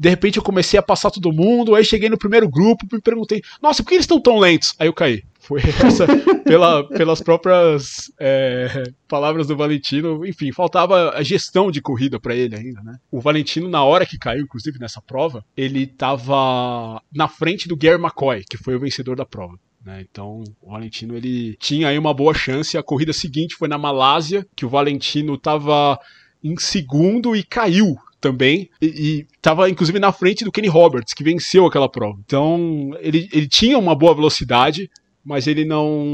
de 0.00 0.08
repente 0.08 0.38
eu 0.38 0.42
comecei 0.42 0.80
a 0.80 0.82
passar 0.82 1.10
todo 1.10 1.30
mundo, 1.30 1.74
aí 1.74 1.84
cheguei 1.84 2.08
no 2.08 2.16
primeiro 2.16 2.48
grupo, 2.48 2.86
me 2.90 3.02
perguntei, 3.02 3.42
nossa, 3.60 3.82
por 3.82 3.90
que 3.90 3.96
eles 3.96 4.04
estão 4.04 4.18
tão 4.18 4.38
lentos? 4.38 4.74
Aí 4.78 4.88
eu 4.88 4.94
caí. 4.94 5.22
Foi 5.38 5.60
essa, 5.84 6.06
pela, 6.42 6.88
pelas 6.88 7.20
próprias 7.20 8.10
é, 8.18 8.82
palavras 9.06 9.46
do 9.46 9.56
Valentino. 9.56 10.24
Enfim, 10.24 10.52
faltava 10.52 11.10
a 11.10 11.22
gestão 11.22 11.70
de 11.70 11.82
corrida 11.82 12.18
para 12.18 12.34
ele 12.34 12.56
ainda, 12.56 12.82
né? 12.82 12.96
O 13.10 13.20
Valentino, 13.20 13.68
na 13.68 13.84
hora 13.84 14.06
que 14.06 14.18
caiu, 14.18 14.44
inclusive 14.44 14.78
nessa 14.78 15.02
prova, 15.02 15.44
ele 15.54 15.82
estava 15.82 17.02
na 17.14 17.28
frente 17.28 17.68
do 17.68 17.76
Gary 17.76 18.00
McCoy, 18.00 18.42
que 18.48 18.56
foi 18.56 18.76
o 18.76 18.80
vencedor 18.80 19.16
da 19.16 19.26
prova. 19.26 19.58
Né? 19.84 20.06
Então, 20.10 20.42
o 20.62 20.70
Valentino 20.70 21.14
ele 21.14 21.56
tinha 21.58 21.88
aí 21.88 21.98
uma 21.98 22.14
boa 22.14 22.32
chance. 22.32 22.78
A 22.78 22.82
corrida 22.82 23.12
seguinte 23.12 23.54
foi 23.54 23.68
na 23.68 23.76
Malásia, 23.76 24.46
que 24.56 24.64
o 24.64 24.70
Valentino 24.70 25.34
estava 25.34 25.98
em 26.42 26.56
segundo 26.56 27.36
e 27.36 27.42
caiu 27.42 27.98
também, 28.20 28.68
e 28.80 29.26
estava 29.34 29.70
inclusive 29.70 29.98
na 29.98 30.12
frente 30.12 30.44
do 30.44 30.52
Kenny 30.52 30.68
Roberts, 30.68 31.14
que 31.14 31.24
venceu 31.24 31.66
aquela 31.66 31.88
prova. 31.88 32.18
Então, 32.24 32.90
ele, 33.00 33.28
ele 33.32 33.48
tinha 33.48 33.78
uma 33.78 33.94
boa 33.94 34.14
velocidade, 34.14 34.90
mas 35.24 35.46
ele 35.46 35.64
não, 35.64 36.04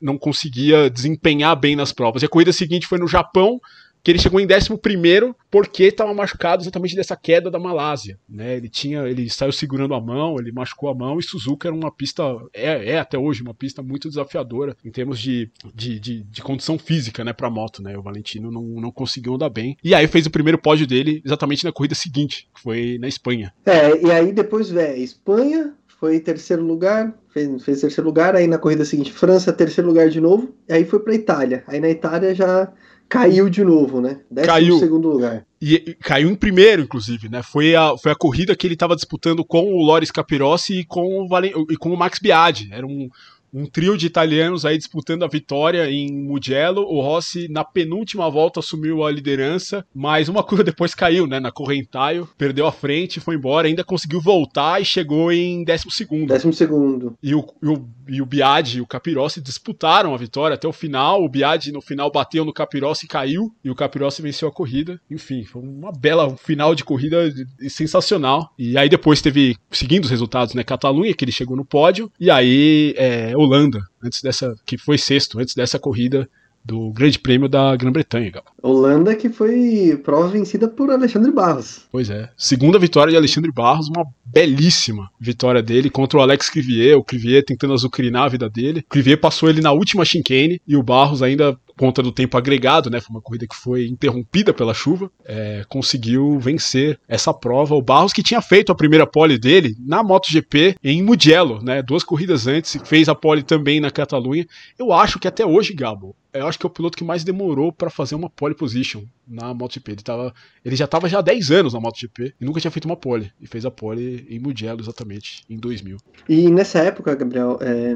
não 0.00 0.16
conseguia 0.16 0.88
desempenhar 0.88 1.56
bem 1.56 1.74
nas 1.74 1.92
provas. 1.92 2.22
E 2.22 2.26
a 2.26 2.28
corrida 2.28 2.52
seguinte 2.52 2.86
foi 2.86 2.98
no 2.98 3.08
Japão, 3.08 3.60
que 4.06 4.12
ele 4.12 4.20
chegou 4.20 4.38
em 4.38 4.46
11 4.46 5.34
porque 5.50 5.82
estava 5.82 6.14
machucado 6.14 6.62
exatamente 6.62 6.94
dessa 6.94 7.16
queda 7.16 7.50
da 7.50 7.58
Malásia. 7.58 8.16
Né? 8.28 8.56
Ele 8.56 8.68
tinha, 8.68 9.00
ele 9.00 9.28
saiu 9.28 9.50
segurando 9.50 9.94
a 9.94 10.00
mão, 10.00 10.36
ele 10.38 10.52
machucou 10.52 10.88
a 10.88 10.94
mão, 10.94 11.18
e 11.18 11.24
Suzuka 11.24 11.66
era 11.66 11.74
uma 11.74 11.90
pista, 11.90 12.22
é, 12.54 12.92
é 12.92 12.98
até 13.00 13.18
hoje 13.18 13.42
uma 13.42 13.52
pista 13.52 13.82
muito 13.82 14.08
desafiadora 14.08 14.76
em 14.84 14.92
termos 14.92 15.18
de, 15.18 15.50
de, 15.74 15.98
de, 15.98 16.22
de 16.22 16.40
condição 16.40 16.78
física 16.78 17.24
né, 17.24 17.32
para 17.32 17.50
moto. 17.50 17.82
Né? 17.82 17.98
O 17.98 18.02
Valentino 18.02 18.48
não, 18.48 18.62
não 18.62 18.92
conseguiu 18.92 19.34
andar 19.34 19.48
bem. 19.48 19.76
E 19.82 19.92
aí 19.92 20.06
fez 20.06 20.24
o 20.24 20.30
primeiro 20.30 20.56
pódio 20.56 20.86
dele 20.86 21.20
exatamente 21.26 21.64
na 21.64 21.72
corrida 21.72 21.96
seguinte, 21.96 22.48
que 22.54 22.60
foi 22.62 22.98
na 23.00 23.08
Espanha. 23.08 23.52
É, 23.66 24.06
e 24.06 24.08
aí 24.12 24.30
depois, 24.30 24.72
é, 24.76 24.96
Espanha, 24.96 25.74
foi 25.98 26.20
terceiro 26.20 26.62
lugar, 26.62 27.12
fez, 27.30 27.64
fez 27.64 27.80
terceiro 27.80 28.08
lugar, 28.08 28.36
aí 28.36 28.46
na 28.46 28.58
corrida 28.58 28.84
seguinte, 28.84 29.12
França, 29.12 29.52
terceiro 29.52 29.88
lugar 29.88 30.08
de 30.10 30.20
novo, 30.20 30.54
aí 30.70 30.84
foi 30.84 31.00
para 31.00 31.12
Itália. 31.12 31.64
Aí 31.66 31.80
na 31.80 31.90
Itália 31.90 32.32
já 32.36 32.72
caiu 33.08 33.48
de 33.48 33.62
novo, 33.64 34.00
né? 34.00 34.20
Décimo 34.30 34.52
caiu. 34.52 34.78
segundo 34.78 35.08
lugar. 35.08 35.46
E, 35.60 35.74
e, 35.74 35.94
caiu 35.94 36.30
em 36.30 36.34
primeiro, 36.34 36.82
inclusive, 36.82 37.28
né? 37.28 37.42
Foi 37.42 37.74
a, 37.74 37.96
foi 37.96 38.12
a 38.12 38.16
corrida 38.16 38.54
que 38.54 38.66
ele 38.66 38.74
estava 38.74 38.94
disputando 38.94 39.44
com 39.44 39.72
o 39.72 39.82
Loris 39.82 40.10
Capirossi 40.10 40.80
e 40.80 40.84
com 40.84 41.22
o, 41.22 41.28
Valen, 41.28 41.52
e 41.70 41.76
com 41.76 41.90
o 41.90 41.96
Max 41.96 42.18
Biaggi. 42.18 42.68
Era 42.72 42.86
um, 42.86 43.08
um 43.56 43.64
trio 43.64 43.96
de 43.96 44.06
italianos 44.06 44.66
aí 44.66 44.76
disputando 44.76 45.24
a 45.24 45.28
vitória 45.28 45.90
em 45.90 46.12
Mugello. 46.12 46.82
O 46.82 47.00
Rossi, 47.00 47.48
na 47.48 47.64
penúltima 47.64 48.28
volta, 48.30 48.60
assumiu 48.60 49.02
a 49.02 49.10
liderança, 49.10 49.84
mas 49.94 50.28
uma 50.28 50.42
curva 50.42 50.62
depois 50.64 50.94
caiu, 50.94 51.26
né? 51.26 51.40
Na 51.40 51.50
Correntaio, 51.50 52.28
perdeu 52.36 52.66
a 52.66 52.72
frente, 52.72 53.18
foi 53.18 53.36
embora, 53.36 53.66
ainda 53.66 53.82
conseguiu 53.82 54.20
voltar 54.20 54.82
e 54.82 54.84
chegou 54.84 55.32
em 55.32 55.64
décimo 55.64 55.90
segundo. 55.90 56.28
Décimo 56.28 56.52
segundo. 56.52 57.16
E 57.22 57.34
o, 57.34 57.46
e 57.62 57.68
o, 57.68 57.88
e 58.08 58.22
o 58.22 58.26
Biagi 58.26 58.78
e 58.78 58.80
o 58.82 58.86
Capirossi 58.86 59.40
disputaram 59.40 60.14
a 60.14 60.18
vitória 60.18 60.54
até 60.54 60.68
o 60.68 60.72
final. 60.72 61.24
O 61.24 61.28
Biagi 61.28 61.72
no 61.72 61.80
final 61.80 62.10
bateu 62.10 62.44
no 62.44 62.52
Capirossi 62.52 63.06
e 63.06 63.08
caiu, 63.08 63.50
e 63.64 63.70
o 63.70 63.74
Capirossi 63.74 64.20
venceu 64.20 64.48
a 64.48 64.52
corrida. 64.52 65.00
Enfim, 65.10 65.44
foi 65.44 65.62
uma 65.62 65.90
bela 65.90 66.26
um 66.26 66.36
final 66.36 66.74
de 66.74 66.84
corrida 66.84 67.32
sensacional. 67.70 68.52
E 68.58 68.76
aí 68.76 68.88
depois 68.88 69.22
teve, 69.22 69.56
seguindo 69.70 70.04
os 70.04 70.10
resultados, 70.10 70.52
né? 70.52 70.62
Catalunha, 70.62 71.14
que 71.14 71.24
ele 71.24 71.32
chegou 71.32 71.56
no 71.56 71.64
pódio, 71.64 72.12
e 72.20 72.30
aí 72.30 72.92
é, 72.98 73.32
Holanda, 73.46 73.80
antes 74.02 74.20
dessa, 74.20 74.54
que 74.66 74.76
foi 74.76 74.98
sexto, 74.98 75.38
antes 75.38 75.54
dessa 75.54 75.78
corrida 75.78 76.28
do 76.66 76.90
Grande 76.90 77.16
Prêmio 77.16 77.48
da 77.48 77.76
Grã-Bretanha. 77.76 78.32
Holanda 78.60 79.14
que 79.14 79.28
foi 79.28 80.00
prova 80.04 80.28
vencida 80.28 80.66
por 80.66 80.90
Alexandre 80.90 81.30
Barros. 81.30 81.82
Pois 81.92 82.10
é. 82.10 82.28
Segunda 82.36 82.76
vitória 82.76 83.12
de 83.12 83.16
Alexandre 83.16 83.52
Barros, 83.52 83.88
uma 83.88 84.04
belíssima 84.24 85.08
vitória 85.20 85.62
dele 85.62 85.88
contra 85.88 86.18
o 86.18 86.22
Alex 86.22 86.50
Crivier, 86.50 86.98
o 86.98 87.04
Crivier 87.04 87.44
tentando 87.44 87.72
azucrinar 87.72 88.24
a 88.24 88.28
vida 88.28 88.50
dele. 88.50 88.80
O 88.80 88.90
Crivier 88.90 89.20
passou 89.20 89.48
ele 89.48 89.60
na 89.60 89.70
última 89.70 90.04
chicane 90.04 90.60
e 90.66 90.76
o 90.76 90.82
Barros 90.82 91.22
ainda 91.22 91.56
conta 91.78 92.02
do 92.02 92.10
tempo 92.10 92.36
agregado, 92.36 92.90
né? 92.90 93.00
Foi 93.00 93.14
uma 93.14 93.20
corrida 93.20 93.46
que 93.46 93.54
foi 93.54 93.86
interrompida 93.86 94.52
pela 94.52 94.72
chuva, 94.72 95.10
é, 95.24 95.64
conseguiu 95.68 96.38
vencer 96.38 96.98
essa 97.06 97.32
prova. 97.32 97.74
O 97.74 97.82
Barros 97.82 98.12
que 98.12 98.22
tinha 98.22 98.40
feito 98.40 98.72
a 98.72 98.74
primeira 98.74 99.06
pole 99.06 99.38
dele 99.38 99.76
na 99.78 100.02
MotoGP 100.02 100.76
em 100.82 101.02
Mugello, 101.02 101.62
né? 101.62 101.82
Duas 101.82 102.02
corridas 102.02 102.46
antes, 102.46 102.78
fez 102.84 103.08
a 103.08 103.14
pole 103.14 103.42
também 103.42 103.80
na 103.80 103.90
Catalunha. 103.90 104.46
Eu 104.78 104.92
acho 104.92 105.18
que 105.18 105.28
até 105.28 105.44
hoje, 105.44 105.74
Gabo, 105.74 106.16
eu 106.32 106.46
acho 106.46 106.58
que 106.58 106.66
é 106.66 106.68
o 106.68 106.70
piloto 106.70 106.96
que 106.96 107.04
mais 107.04 107.24
demorou 107.24 107.72
para 107.72 107.90
fazer 107.90 108.14
uma 108.14 108.30
pole 108.30 108.54
position 108.54 109.02
na 109.26 109.52
MotoGP. 109.52 109.92
Ele, 109.92 110.02
tava, 110.02 110.34
ele 110.64 110.76
já 110.76 110.84
estava 110.86 111.08
já 111.08 111.18
há 111.18 111.22
10 111.22 111.50
anos 111.50 111.74
na 111.74 111.80
MotoGP 111.80 112.34
e 112.40 112.44
nunca 112.44 112.60
tinha 112.60 112.70
feito 112.70 112.86
uma 112.86 112.96
pole. 112.96 113.30
E 113.40 113.46
fez 113.46 113.64
a 113.66 113.70
pole 113.70 114.26
em 114.30 114.38
Mugello 114.38 114.80
exatamente, 114.80 115.44
em 115.48 115.58
2000. 115.58 115.98
E 116.28 116.50
nessa 116.50 116.78
época, 116.78 117.14
Gabriel, 117.14 117.58
é, 117.60 117.94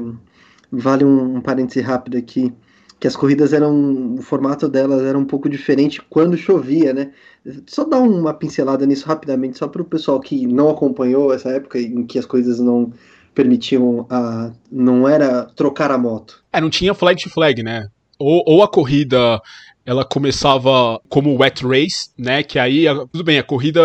vale 0.71 1.03
um, 1.03 1.37
um 1.37 1.41
rápido 1.83 2.17
aqui 2.17 2.53
que 3.01 3.07
as 3.07 3.15
corridas 3.15 3.51
eram. 3.51 4.13
O 4.13 4.21
formato 4.21 4.69
delas 4.69 5.01
era 5.01 5.17
um 5.17 5.25
pouco 5.25 5.49
diferente 5.49 5.99
quando 6.07 6.37
chovia, 6.37 6.93
né? 6.93 7.11
Só 7.65 7.83
dar 7.83 7.97
uma 7.97 8.31
pincelada 8.31 8.85
nisso 8.85 9.07
rapidamente, 9.07 9.57
só 9.57 9.67
para 9.67 9.81
o 9.81 9.85
pessoal 9.85 10.19
que 10.19 10.45
não 10.45 10.69
acompanhou 10.69 11.33
essa 11.33 11.49
época 11.49 11.79
em 11.79 12.05
que 12.05 12.19
as 12.19 12.27
coisas 12.27 12.59
não 12.59 12.93
permitiam 13.33 14.05
a. 14.07 14.51
não 14.71 15.09
era 15.09 15.45
trocar 15.45 15.89
a 15.89 15.97
moto. 15.97 16.43
É, 16.53 16.61
não 16.61 16.69
tinha 16.69 16.93
flag 16.93 17.21
to 17.21 17.29
flag, 17.31 17.63
né? 17.63 17.87
Ou, 18.19 18.43
ou 18.45 18.61
a 18.61 18.67
corrida 18.67 19.41
ela 19.83 20.05
começava 20.05 21.01
como 21.09 21.35
wet 21.41 21.65
race, 21.65 22.11
né? 22.15 22.43
Que 22.43 22.59
aí, 22.59 22.85
tudo 23.11 23.23
bem, 23.23 23.39
a 23.39 23.43
corrida 23.43 23.81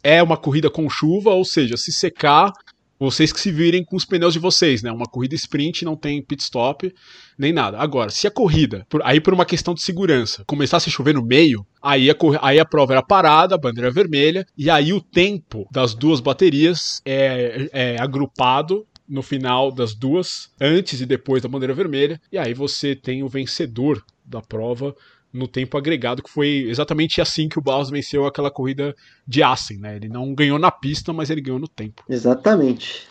é 0.00 0.22
uma 0.22 0.36
corrida 0.36 0.70
com 0.70 0.88
chuva, 0.88 1.30
ou 1.30 1.44
seja, 1.44 1.76
se 1.76 1.90
secar, 1.90 2.52
vocês 2.98 3.32
que 3.32 3.40
se 3.40 3.50
virem 3.50 3.84
com 3.84 3.96
os 3.96 4.04
pneus 4.04 4.32
de 4.32 4.38
vocês, 4.38 4.82
né? 4.82 4.90
Uma 4.90 5.06
corrida 5.06 5.34
sprint 5.34 5.84
não 5.84 5.96
tem 5.96 6.22
pit 6.22 6.42
stop 6.42 6.92
nem 7.38 7.52
nada. 7.52 7.78
Agora, 7.78 8.10
se 8.10 8.26
a 8.26 8.30
corrida, 8.30 8.86
por, 8.88 9.02
aí 9.04 9.20
por 9.20 9.34
uma 9.34 9.44
questão 9.44 9.74
de 9.74 9.82
segurança, 9.82 10.44
começasse 10.46 10.88
a 10.88 10.92
chover 10.92 11.14
no 11.14 11.24
meio, 11.24 11.66
aí 11.82 12.10
a, 12.10 12.14
aí 12.40 12.58
a 12.58 12.64
prova 12.64 12.92
era 12.92 13.02
parada, 13.02 13.54
a 13.54 13.58
bandeira 13.58 13.90
vermelha, 13.90 14.46
e 14.56 14.70
aí 14.70 14.92
o 14.92 15.00
tempo 15.00 15.66
das 15.70 15.94
duas 15.94 16.20
baterias 16.20 17.00
é, 17.04 17.68
é 17.72 18.00
agrupado 18.00 18.86
no 19.08 19.22
final 19.22 19.70
das 19.70 19.94
duas, 19.94 20.50
antes 20.60 21.00
e 21.00 21.06
depois 21.06 21.42
da 21.42 21.48
bandeira 21.48 21.74
vermelha, 21.74 22.20
e 22.32 22.38
aí 22.38 22.54
você 22.54 22.96
tem 22.96 23.22
o 23.22 23.28
vencedor 23.28 24.02
da 24.24 24.40
prova 24.40 24.94
no 25.34 25.48
tempo 25.48 25.76
agregado, 25.76 26.22
que 26.22 26.30
foi 26.30 26.66
exatamente 26.68 27.20
assim 27.20 27.48
que 27.48 27.58
o 27.58 27.62
Barros 27.62 27.90
venceu 27.90 28.24
aquela 28.24 28.52
corrida 28.52 28.94
de 29.26 29.42
Assen, 29.42 29.78
né? 29.78 29.96
Ele 29.96 30.08
não 30.08 30.32
ganhou 30.32 30.60
na 30.60 30.70
pista, 30.70 31.12
mas 31.12 31.28
ele 31.28 31.40
ganhou 31.40 31.58
no 31.58 31.66
tempo. 31.66 32.04
Exatamente. 32.08 33.08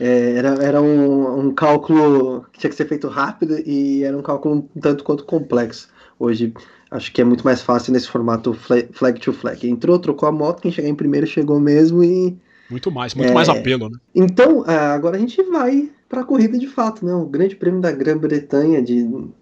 É, 0.00 0.32
era 0.32 0.48
era 0.62 0.82
um, 0.82 1.40
um, 1.40 1.54
cálculo 1.54 2.46
que 2.52 2.58
tinha 2.58 2.70
que 2.70 2.76
ser 2.76 2.88
feito 2.88 3.08
rápido 3.08 3.58
e 3.66 4.02
era 4.04 4.16
um 4.16 4.22
cálculo 4.22 4.68
um 4.74 4.80
tanto 4.80 5.04
quanto 5.04 5.24
complexo. 5.24 5.88
Hoje 6.18 6.54
acho 6.90 7.12
que 7.12 7.20
é 7.20 7.24
muito 7.24 7.44
mais 7.44 7.60
fácil 7.60 7.92
nesse 7.92 8.08
formato 8.08 8.54
flag 8.54 9.20
to 9.20 9.32
flag. 9.34 9.68
Entrou, 9.68 9.98
trocou 9.98 10.28
a 10.28 10.32
moto, 10.32 10.62
quem 10.62 10.72
chegar 10.72 10.88
em 10.88 10.94
primeiro 10.94 11.26
chegou 11.26 11.60
mesmo 11.60 12.02
e. 12.02 12.38
Muito 12.70 12.90
mais, 12.90 13.14
muito 13.14 13.30
é, 13.30 13.34
mais 13.34 13.48
apelo, 13.48 13.90
né? 13.90 13.98
Então, 14.14 14.64
é, 14.66 14.76
agora 14.76 15.16
a 15.16 15.20
gente 15.20 15.42
vai 15.42 15.90
para 16.08 16.20
a 16.20 16.24
corrida 16.24 16.58
de 16.58 16.66
fato, 16.66 17.04
né? 17.04 17.12
O 17.14 17.26
Grande 17.26 17.56
Prêmio 17.56 17.80
da 17.80 17.90
Grã-Bretanha 17.90 18.84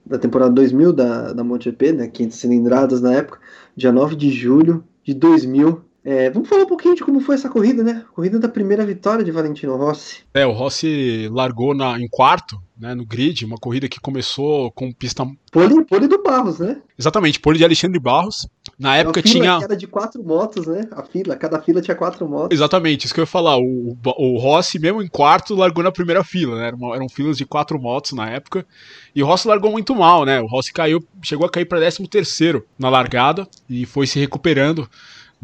da 0.04 0.18
temporada 0.18 0.52
2000 0.52 0.92
da, 0.92 1.32
da 1.32 1.44
MotoGP, 1.44 1.92
né? 1.92 2.08
500 2.08 2.38
cilindradas 2.38 3.00
na 3.00 3.14
época, 3.14 3.38
dia 3.76 3.92
9 3.92 4.16
de 4.16 4.30
julho 4.30 4.84
de 5.02 5.14
2000. 5.14 5.82
É, 6.06 6.28
vamos 6.28 6.48
falar 6.48 6.64
um 6.64 6.68
pouquinho 6.68 6.94
de 6.94 7.02
como 7.02 7.18
foi 7.18 7.34
essa 7.34 7.48
corrida, 7.48 7.82
né? 7.82 8.04
Corrida 8.14 8.38
da 8.38 8.48
primeira 8.48 8.84
vitória 8.84 9.24
de 9.24 9.30
Valentino 9.30 9.74
Rossi. 9.76 10.22
É, 10.34 10.46
o 10.46 10.52
Rossi 10.52 11.28
largou 11.32 11.74
na, 11.74 11.98
em 11.98 12.06
quarto, 12.08 12.60
né, 12.78 12.94
no 12.94 13.06
grid, 13.06 13.46
uma 13.46 13.56
corrida 13.56 13.88
que 13.88 13.98
começou 13.98 14.70
com 14.72 14.92
pista. 14.92 15.26
Pole, 15.50 15.82
pole 15.84 16.06
do 16.06 16.22
Barros, 16.22 16.58
né? 16.58 16.82
Exatamente, 16.98 17.40
pole 17.40 17.56
de 17.56 17.64
Alexandre 17.64 17.98
Barros. 17.98 18.46
Na 18.78 18.96
época 18.96 19.22
tinha. 19.22 19.60
Era 19.62 19.76
de 19.76 19.86
quatro 19.86 20.22
motos, 20.22 20.66
né? 20.66 20.88
A 20.92 21.02
fila, 21.02 21.36
cada 21.36 21.60
fila 21.60 21.80
tinha 21.80 21.94
quatro 21.94 22.28
motos. 22.28 22.56
Exatamente, 22.56 23.04
isso 23.04 23.14
que 23.14 23.20
eu 23.20 23.22
ia 23.22 23.26
falar. 23.26 23.56
O, 23.58 23.96
o 24.18 24.38
Rossi, 24.38 24.78
mesmo 24.78 25.02
em 25.02 25.08
quarto, 25.08 25.54
largou 25.54 25.82
na 25.82 25.92
primeira 25.92 26.24
fila, 26.24 26.56
né? 26.56 26.68
Eram, 26.68 26.94
eram 26.94 27.08
filas 27.08 27.36
de 27.36 27.44
quatro 27.44 27.80
motos 27.80 28.12
na 28.12 28.28
época. 28.30 28.66
E 29.14 29.22
o 29.22 29.26
Rossi 29.26 29.46
largou 29.46 29.70
muito 29.70 29.94
mal, 29.94 30.24
né? 30.24 30.40
O 30.40 30.46
Rossi 30.46 30.72
caiu, 30.72 31.04
chegou 31.22 31.46
a 31.46 31.50
cair 31.50 31.66
para 31.66 31.78
13 31.78 32.06
terceiro 32.08 32.66
na 32.78 32.88
largada 32.88 33.46
e 33.68 33.86
foi 33.86 34.06
se 34.06 34.18
recuperando 34.18 34.88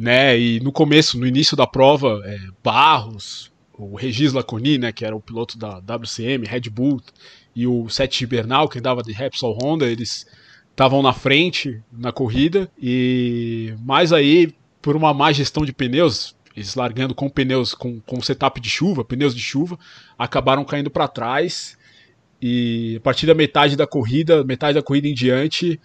né? 0.00 0.38
E 0.38 0.60
no 0.60 0.72
começo, 0.72 1.18
no 1.18 1.26
início 1.26 1.54
da 1.54 1.66
prova, 1.66 2.22
é, 2.24 2.38
Barros, 2.64 3.52
o 3.76 3.96
Regis 3.96 4.32
Laconi, 4.32 4.78
né, 4.78 4.92
que 4.92 5.04
era 5.04 5.14
o 5.14 5.20
piloto 5.20 5.58
da 5.58 5.78
WCM, 5.78 6.46
Red 6.46 6.70
Bull, 6.70 7.02
e 7.54 7.66
o 7.66 7.86
Sete 7.90 8.24
Bernal, 8.24 8.66
que 8.66 8.78
andava 8.78 9.02
de 9.02 9.12
Repsol 9.12 9.58
Honda, 9.62 9.86
eles 9.86 10.26
estavam 10.80 11.02
na 11.02 11.12
frente 11.12 11.82
na 11.92 12.10
corrida, 12.10 12.70
e 12.80 13.74
mais 13.84 14.14
aí, 14.14 14.50
por 14.80 14.96
uma 14.96 15.12
má 15.12 15.30
gestão 15.30 15.62
de 15.62 15.74
pneus, 15.74 16.34
eles 16.56 16.74
largando 16.74 17.14
com 17.14 17.28
pneus 17.28 17.74
com, 17.74 18.00
com 18.00 18.22
setup 18.22 18.58
de 18.58 18.70
chuva, 18.70 19.04
pneus 19.04 19.34
de 19.34 19.42
chuva, 19.42 19.78
acabaram 20.18 20.64
caindo 20.64 20.90
para 20.90 21.06
trás, 21.06 21.76
e 22.40 22.94
a 22.96 23.00
partir 23.00 23.26
da 23.26 23.34
metade 23.34 23.76
da 23.76 23.86
corrida, 23.86 24.42
metade 24.42 24.72
da 24.72 24.82
corrida 24.82 25.06
em 25.06 25.12
diante, 25.12 25.78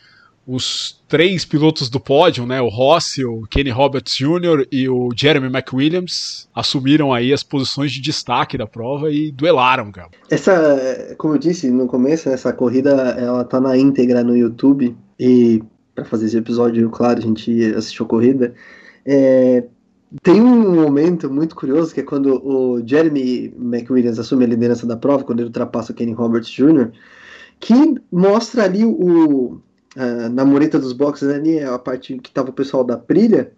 os 0.47 1.01
três 1.07 1.43
pilotos 1.43 1.89
do 1.89 1.99
pódio, 1.99 2.45
né, 2.45 2.61
o 2.61 2.69
Rossi, 2.69 3.25
o 3.25 3.43
Kenny 3.49 3.71
Roberts 3.71 4.15
Jr. 4.15 4.67
e 4.71 4.87
o 4.87 5.09
Jeremy 5.15 5.47
McWilliams, 5.47 6.47
assumiram 6.53 7.13
aí 7.13 7.33
as 7.33 7.41
posições 7.41 7.91
de 7.91 7.99
destaque 7.99 8.57
da 8.57 8.67
prova 8.67 9.11
e 9.11 9.31
duelaram, 9.31 9.91
cara. 9.91 10.09
Essa, 10.29 11.15
como 11.17 11.33
eu 11.35 11.39
disse 11.39 11.69
no 11.71 11.87
começo, 11.87 12.29
essa 12.29 12.53
corrida 12.53 12.91
ela 13.17 13.43
tá 13.43 13.59
na 13.59 13.75
íntegra 13.75 14.23
no 14.23 14.37
YouTube 14.37 14.95
e 15.19 15.63
para 15.95 16.05
fazer 16.05 16.25
esse 16.25 16.37
episódio, 16.37 16.89
claro, 16.89 17.19
a 17.19 17.21
gente 17.21 17.73
assistiu 17.73 18.05
a 18.05 18.09
corrida. 18.09 18.53
É, 19.05 19.63
tem 20.21 20.41
um 20.41 20.75
momento 20.75 21.31
muito 21.31 21.55
curioso 21.55 21.93
que 21.93 22.01
é 22.01 22.03
quando 22.03 22.35
o 22.45 22.85
Jeremy 22.85 23.53
McWilliams 23.57 24.19
assume 24.19 24.43
a 24.43 24.47
liderança 24.47 24.85
da 24.85 24.97
prova, 24.97 25.23
quando 25.23 25.39
ele 25.39 25.47
ultrapassa 25.47 25.91
o 25.91 25.95
Kenny 25.95 26.13
Roberts 26.13 26.49
Jr., 26.49 26.91
que 27.59 27.73
mostra 28.11 28.65
ali 28.65 28.83
o, 28.85 29.61
uh, 29.95 30.29
na 30.29 30.45
mureta 30.45 30.79
dos 30.79 30.93
boxes 30.93 31.29
ali, 31.29 31.59
a 31.59 31.77
parte 31.79 32.17
que 32.17 32.29
estava 32.29 32.49
o 32.49 32.53
pessoal 32.53 32.83
da 32.83 32.97
Prilha, 32.97 33.51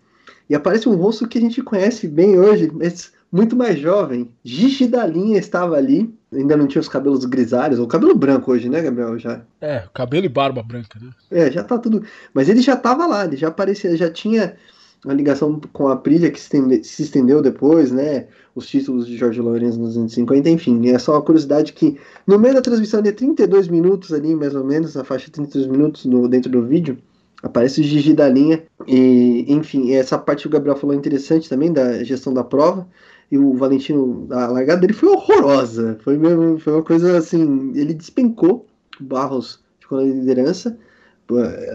e 0.49 0.55
aparece 0.55 0.87
um 0.87 0.95
rosto 0.95 1.27
que 1.27 1.37
a 1.37 1.41
gente 1.41 1.61
conhece 1.61 2.07
bem 2.07 2.39
hoje, 2.39 2.71
mas 2.73 3.11
muito 3.31 3.55
mais 3.55 3.77
jovem. 3.79 4.31
Gigi 4.43 4.87
da 4.87 5.05
linha 5.05 5.37
estava 5.37 5.75
ali, 5.75 6.13
ainda 6.31 6.55
não 6.55 6.67
tinha 6.67 6.81
os 6.81 6.87
cabelos 6.87 7.25
grisalhos, 7.25 7.79
ou 7.79 7.87
cabelo 7.87 8.15
branco 8.15 8.51
hoje, 8.51 8.69
né, 8.69 8.81
Gabriel? 8.81 9.17
Já. 9.19 9.41
É, 9.59 9.83
cabelo 9.93 10.25
e 10.25 10.29
barba 10.29 10.63
branca, 10.63 10.99
né? 11.01 11.11
É, 11.29 11.51
já 11.51 11.63
tá 11.63 11.77
tudo. 11.77 12.03
Mas 12.33 12.47
ele 12.47 12.61
já 12.61 12.73
estava 12.73 13.05
lá, 13.05 13.25
ele 13.25 13.35
já 13.35 13.49
aparecia, 13.49 13.95
já 13.97 14.09
tinha 14.09 14.55
uma 15.03 15.13
ligação 15.13 15.59
com 15.71 15.87
a 15.87 15.93
Aprilia 15.93 16.31
que 16.31 16.39
se 16.39 17.03
estendeu 17.03 17.41
depois, 17.41 17.91
né? 17.91 18.27
Os 18.55 18.67
títulos 18.67 19.07
de 19.07 19.15
Jorge 19.15 19.39
Lourenço 19.39 19.79
nos 19.79 19.97
anos 19.97 20.13
50, 20.13 20.49
enfim. 20.49 20.89
É 20.89 20.97
só 20.97 21.13
uma 21.13 21.21
curiosidade 21.21 21.73
que 21.73 21.97
no 22.25 22.39
meio 22.39 22.55
da 22.55 22.61
transmissão 22.61 23.01
de 23.01 23.11
32 23.11 23.67
minutos 23.67 24.11
ali, 24.11 24.35
mais 24.35 24.55
ou 24.55 24.63
menos, 24.63 24.95
na 24.95 25.03
faixa 25.03 25.25
de 25.25 25.31
32 25.31 25.67
minutos 25.67 26.05
no, 26.05 26.27
dentro 26.27 26.51
do 26.51 26.65
vídeo, 26.65 26.97
aparece 27.43 27.81
o 27.81 27.83
Gigi 27.83 28.13
da 28.13 28.27
linha. 28.27 28.63
E, 28.87 29.45
enfim, 29.47 29.93
essa 29.93 30.17
parte 30.17 30.41
que 30.41 30.47
o 30.47 30.51
Gabriel 30.51 30.75
falou 30.75 30.95
é 30.95 30.97
interessante 30.97 31.47
também, 31.47 31.71
da 31.71 32.03
gestão 32.03 32.33
da 32.33 32.43
prova. 32.43 32.87
E 33.31 33.37
o 33.37 33.53
Valentino, 33.53 34.27
a 34.31 34.47
largada 34.47 34.81
dele 34.81 34.93
foi 34.93 35.09
horrorosa. 35.09 35.97
Foi, 36.01 36.17
mesmo, 36.17 36.57
foi 36.59 36.73
uma 36.73 36.83
coisa 36.83 37.17
assim, 37.17 37.71
ele 37.75 37.93
despencou 37.93 38.65
Barros 38.99 39.59
ficou 39.79 39.99
na 39.99 40.05
liderança 40.05 40.77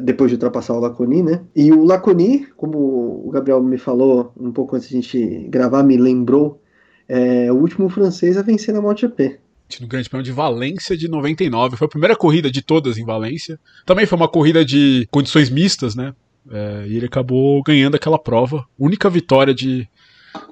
depois 0.02 0.30
de 0.30 0.36
ultrapassar 0.36 0.74
o 0.74 0.80
Laconi, 0.80 1.22
né? 1.22 1.42
E 1.54 1.72
o 1.72 1.84
Laconi, 1.84 2.46
como 2.56 2.78
o 3.26 3.30
Gabriel 3.30 3.62
me 3.62 3.78
falou 3.78 4.32
um 4.38 4.50
pouco 4.50 4.76
antes 4.76 4.88
de 4.88 4.96
a 4.96 5.00
gente 5.00 5.46
gravar, 5.48 5.82
me 5.82 5.96
lembrou, 5.96 6.60
é 7.08 7.52
o 7.52 7.56
último 7.56 7.88
francês 7.88 8.36
a 8.36 8.42
vencer 8.42 8.74
na 8.74 8.80
MotoGP. 8.80 9.38
No 9.80 9.86
Grande 9.86 10.08
Prêmio 10.08 10.24
de 10.24 10.32
Valência 10.32 10.96
de 10.96 11.08
99. 11.08 11.76
Foi 11.76 11.86
a 11.86 11.90
primeira 11.90 12.16
corrida 12.16 12.50
de 12.50 12.62
todas 12.62 12.98
em 12.98 13.04
Valência. 13.04 13.58
Também 13.86 14.06
foi 14.06 14.16
uma 14.16 14.28
corrida 14.28 14.64
de 14.64 15.06
condições 15.10 15.48
mistas, 15.48 15.94
né? 15.94 16.14
É, 16.50 16.84
e 16.86 16.96
ele 16.96 17.06
acabou 17.06 17.62
ganhando 17.62 17.94
aquela 17.94 18.18
prova. 18.18 18.66
Única 18.78 19.08
vitória 19.08 19.54
de 19.54 19.88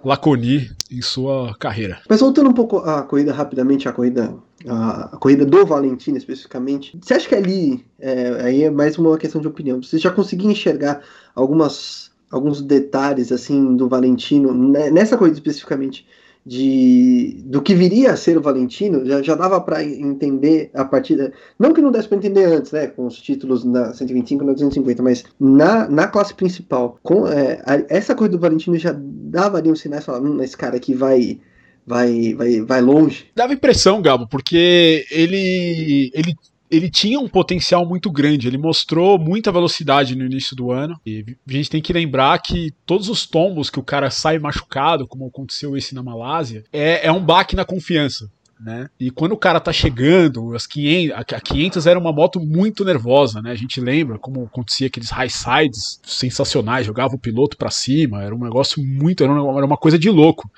Laconi 0.04 0.71
em 0.90 1.02
sua 1.02 1.54
carreira. 1.59 2.00
Mas 2.09 2.21
voltando 2.21 2.49
um 2.49 2.54
pouco 2.54 2.78
à 2.78 3.02
corrida 3.02 3.33
rapidamente, 3.33 3.88
a 3.88 3.92
corrida 3.92 4.35
a, 4.68 5.16
corrida 5.18 5.44
do 5.44 5.64
Valentino 5.64 6.16
especificamente, 6.16 6.98
você 7.00 7.14
acha 7.14 7.28
que 7.28 7.34
ali, 7.34 7.84
é, 7.98 8.28
aí 8.42 8.64
é 8.64 8.70
mais 8.70 8.98
uma 8.98 9.16
questão 9.16 9.40
de 9.40 9.48
opinião, 9.48 9.82
você 9.82 9.98
já 9.98 10.10
conseguiu 10.10 10.50
enxergar 10.50 11.02
algumas, 11.34 12.10
alguns 12.30 12.60
detalhes 12.60 13.32
assim 13.32 13.76
do 13.76 13.88
Valentino, 13.88 14.52
né, 14.52 14.90
nessa 14.90 15.16
corrida 15.16 15.36
especificamente, 15.36 16.06
de 16.44 17.42
do 17.44 17.60
que 17.60 17.74
viria 17.74 18.12
a 18.12 18.16
ser 18.16 18.38
o 18.38 18.40
Valentino, 18.40 19.04
já, 19.04 19.20
já 19.20 19.34
dava 19.34 19.60
para 19.60 19.84
entender 19.84 20.70
a 20.72 20.86
partir 20.86 21.32
não 21.58 21.74
que 21.74 21.82
não 21.82 21.90
desse 21.90 22.08
para 22.08 22.16
entender 22.16 22.44
antes, 22.44 22.72
né, 22.72 22.86
com 22.86 23.06
os 23.06 23.20
títulos 23.20 23.62
na 23.62 23.92
125 23.92 24.42
e 24.42 24.46
na 24.46 24.52
250, 24.54 25.02
mas 25.02 25.24
na, 25.38 25.88
na 25.88 26.06
classe 26.06 26.32
principal, 26.32 26.98
com 27.02 27.26
é, 27.26 27.62
a, 27.66 27.84
essa 27.88 28.14
corrida 28.14 28.36
do 28.36 28.40
Valentino 28.40 28.78
já 28.78 28.94
dava 28.96 29.58
ali 29.58 29.70
um 29.70 29.76
sinais, 29.76 30.04
falando, 30.04 30.30
hum, 30.30 30.42
esse 30.42 30.56
cara 30.56 30.76
aqui 30.76 30.94
vai 30.94 31.38
vai, 31.87 32.34
vai, 32.34 32.60
vai 32.60 32.80
longe. 32.80 33.26
Dava 33.34 33.52
impressão, 33.52 34.00
Gabo, 34.00 34.26
porque 34.26 35.06
ele, 35.10 36.10
ele, 36.14 36.34
ele 36.70 36.90
tinha 36.90 37.18
um 37.18 37.28
potencial 37.28 37.84
muito 37.84 38.10
grande. 38.10 38.46
Ele 38.46 38.58
mostrou 38.58 39.18
muita 39.18 39.50
velocidade 39.50 40.14
no 40.14 40.25
início 40.25 40.54
do 40.54 40.70
ano. 40.70 40.99
E 41.04 41.25
a 41.49 41.52
gente 41.52 41.70
tem 41.70 41.82
que 41.82 41.93
lembrar 41.93 42.38
que 42.40 42.73
todos 42.86 43.08
os 43.08 43.26
tombos 43.26 43.69
que 43.69 43.80
o 43.80 43.84
cara 43.84 44.10
sai 44.10 44.38
machucado, 44.38 45.06
como 45.06 45.26
aconteceu 45.26 45.76
esse 45.76 45.95
na 45.95 46.02
Malásia, 46.02 46.64
é, 46.73 47.06
é 47.06 47.12
um 47.12 47.25
baque 47.25 47.56
na 47.56 47.64
confiança. 47.64 48.30
Né? 48.60 48.90
E 49.00 49.10
quando 49.10 49.32
o 49.32 49.38
cara 49.38 49.58
tá 49.58 49.73
chegando, 49.73 50.54
as 50.54 50.66
500, 50.66 51.16
a 51.16 51.40
500 51.40 51.86
era 51.86 51.99
uma 51.99 52.12
moto 52.12 52.38
muito 52.38 52.84
nervosa, 52.84 53.40
né? 53.40 53.52
A 53.52 53.54
gente 53.54 53.80
lembra 53.80 54.19
como 54.19 54.45
acontecia 54.45 54.86
aqueles 54.86 55.08
high 55.08 55.30
sides 55.30 55.99
sensacionais, 56.04 56.84
jogava 56.84 57.14
o 57.14 57.19
piloto 57.19 57.56
para 57.56 57.71
cima, 57.71 58.23
era 58.23 58.34
um 58.34 58.45
negócio 58.45 58.84
muito, 58.84 59.25
era 59.25 59.32
uma, 59.32 59.56
era 59.56 59.64
uma 59.64 59.78
coisa 59.78 59.99
de 59.99 60.10
louco 60.10 60.50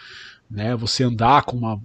né? 0.52 0.76
Você 0.76 1.04
andar 1.04 1.42
com 1.44 1.56
uma 1.56 1.80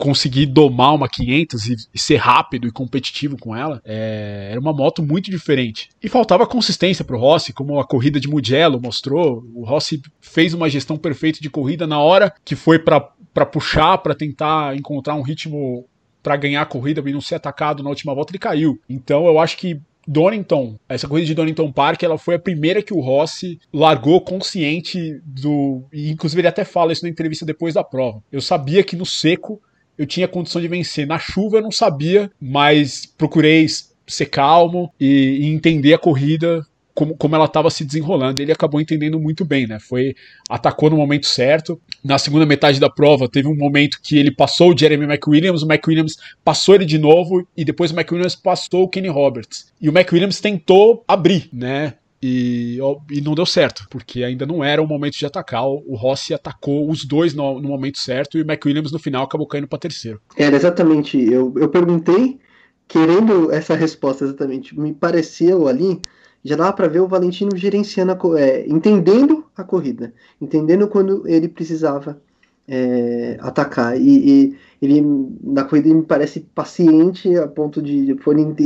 conseguir 0.00 0.46
domar 0.46 0.94
uma 0.94 1.06
500 1.06 1.66
e, 1.68 1.98
ser 1.98 2.16
rápido 2.16 2.66
e 2.66 2.72
competitivo 2.72 3.36
com 3.36 3.54
ela, 3.54 3.82
é, 3.84 4.48
era 4.50 4.58
uma 4.58 4.72
moto 4.72 5.02
muito 5.02 5.30
diferente. 5.30 5.90
E 6.02 6.08
faltava 6.08 6.46
consistência 6.46 7.04
para 7.04 7.14
o 7.14 7.20
Rossi, 7.20 7.52
como 7.52 7.78
a 7.78 7.84
corrida 7.84 8.18
de 8.18 8.26
Mugello 8.26 8.80
mostrou. 8.82 9.44
O 9.54 9.62
Rossi 9.62 10.00
fez 10.18 10.54
uma 10.54 10.70
gestão 10.70 10.96
perfeita 10.96 11.38
de 11.38 11.50
corrida 11.50 11.86
na 11.86 11.98
hora 11.98 12.32
que 12.42 12.56
foi 12.56 12.78
para 12.78 13.44
puxar, 13.44 13.98
para 13.98 14.14
tentar 14.14 14.74
encontrar 14.74 15.14
um 15.16 15.22
ritmo 15.22 15.86
para 16.22 16.36
ganhar 16.36 16.62
a 16.62 16.66
corrida 16.66 17.02
e 17.04 17.12
não 17.12 17.20
ser 17.20 17.34
atacado 17.34 17.82
na 17.82 17.90
última 17.90 18.14
volta, 18.14 18.32
ele 18.32 18.38
caiu. 18.38 18.80
Então 18.88 19.26
eu 19.26 19.38
acho 19.38 19.58
que 19.58 19.80
Donington, 20.10 20.76
essa 20.88 21.06
corrida 21.06 21.28
de 21.28 21.34
Donington 21.36 21.70
Park, 21.70 22.02
ela 22.02 22.18
foi 22.18 22.34
a 22.34 22.38
primeira 22.38 22.82
que 22.82 22.92
o 22.92 22.98
Rossi 22.98 23.60
largou 23.72 24.20
consciente 24.20 25.20
do. 25.24 25.84
E 25.92 26.10
inclusive 26.10 26.40
ele 26.40 26.48
até 26.48 26.64
fala 26.64 26.92
isso 26.92 27.04
na 27.04 27.08
entrevista 27.08 27.46
depois 27.46 27.74
da 27.74 27.84
prova. 27.84 28.20
Eu 28.32 28.40
sabia 28.40 28.82
que 28.82 28.96
no 28.96 29.06
seco 29.06 29.62
eu 29.96 30.04
tinha 30.04 30.26
condição 30.26 30.60
de 30.60 30.66
vencer. 30.66 31.06
Na 31.06 31.16
chuva 31.16 31.58
eu 31.58 31.62
não 31.62 31.70
sabia, 31.70 32.28
mas 32.40 33.06
procurei 33.06 33.64
ser 34.04 34.26
calmo 34.26 34.92
e, 34.98 35.42
e 35.42 35.46
entender 35.46 35.94
a 35.94 35.98
corrida 35.98 36.66
como, 36.94 37.16
como 37.16 37.34
ela 37.34 37.44
estava 37.44 37.70
se 37.70 37.84
desenrolando. 37.84 38.40
Ele 38.40 38.52
acabou 38.52 38.80
entendendo 38.80 39.18
muito 39.18 39.44
bem, 39.44 39.66
né? 39.66 39.78
Foi 39.78 40.14
atacou 40.48 40.90
no 40.90 40.96
momento 40.96 41.26
certo. 41.26 41.80
Na 42.04 42.18
segunda 42.18 42.46
metade 42.46 42.80
da 42.80 42.90
prova, 42.90 43.28
teve 43.28 43.48
um 43.48 43.56
momento 43.56 43.98
que 44.02 44.18
ele 44.18 44.30
passou 44.30 44.72
o 44.72 44.78
Jeremy 44.78 45.04
McWilliams, 45.04 45.62
o 45.62 45.66
McWilliams 45.66 46.16
passou 46.44 46.74
ele 46.74 46.84
de 46.84 46.98
novo 46.98 47.46
e 47.56 47.64
depois 47.64 47.90
o 47.90 47.94
McWilliams 47.94 48.36
passou 48.36 48.84
o 48.84 48.88
Kenny 48.88 49.08
Roberts. 49.08 49.72
E 49.80 49.88
o 49.88 49.92
McWilliams 49.92 50.40
tentou 50.40 51.04
abrir, 51.06 51.48
né? 51.52 51.94
E, 52.22 52.78
e, 53.10 53.20
não 53.22 53.34
deu 53.34 53.46
certo, 53.46 53.86
porque 53.88 54.22
ainda 54.22 54.44
não 54.44 54.62
era 54.62 54.82
o 54.82 54.86
momento 54.86 55.16
de 55.16 55.24
atacar. 55.24 55.66
O 55.66 55.94
Rossi 55.94 56.34
atacou 56.34 56.90
os 56.90 57.06
dois 57.06 57.32
no, 57.32 57.58
no 57.60 57.68
momento 57.70 57.98
certo 57.98 58.36
e 58.36 58.42
o 58.42 58.44
McWilliams 58.44 58.92
no 58.92 58.98
final 58.98 59.24
acabou 59.24 59.46
caindo 59.46 59.66
para 59.66 59.78
terceiro. 59.78 60.20
Era 60.36 60.54
exatamente. 60.54 61.18
Eu, 61.18 61.54
eu 61.56 61.70
perguntei, 61.70 62.38
querendo 62.86 63.50
essa 63.50 63.74
resposta 63.74 64.24
exatamente. 64.24 64.78
Me 64.78 64.92
pareceu 64.92 65.66
ali 65.66 66.02
já 66.44 66.56
dava 66.56 66.72
para 66.72 66.88
ver 66.88 67.00
o 67.00 67.08
Valentino 67.08 67.56
gerenciando, 67.56 68.12
a, 68.12 68.40
é, 68.40 68.66
entendendo 68.68 69.44
a 69.56 69.62
corrida, 69.62 70.12
entendendo 70.40 70.88
quando 70.88 71.26
ele 71.28 71.48
precisava 71.48 72.20
é, 72.66 73.36
atacar. 73.40 74.00
E, 74.00 74.48
e, 74.50 74.56
ele, 74.80 75.02
na 75.42 75.64
corrida, 75.64 75.88
ele 75.88 75.98
me 75.98 76.04
parece 76.04 76.40
paciente 76.40 77.36
a 77.36 77.46
ponto 77.46 77.82
de 77.82 78.14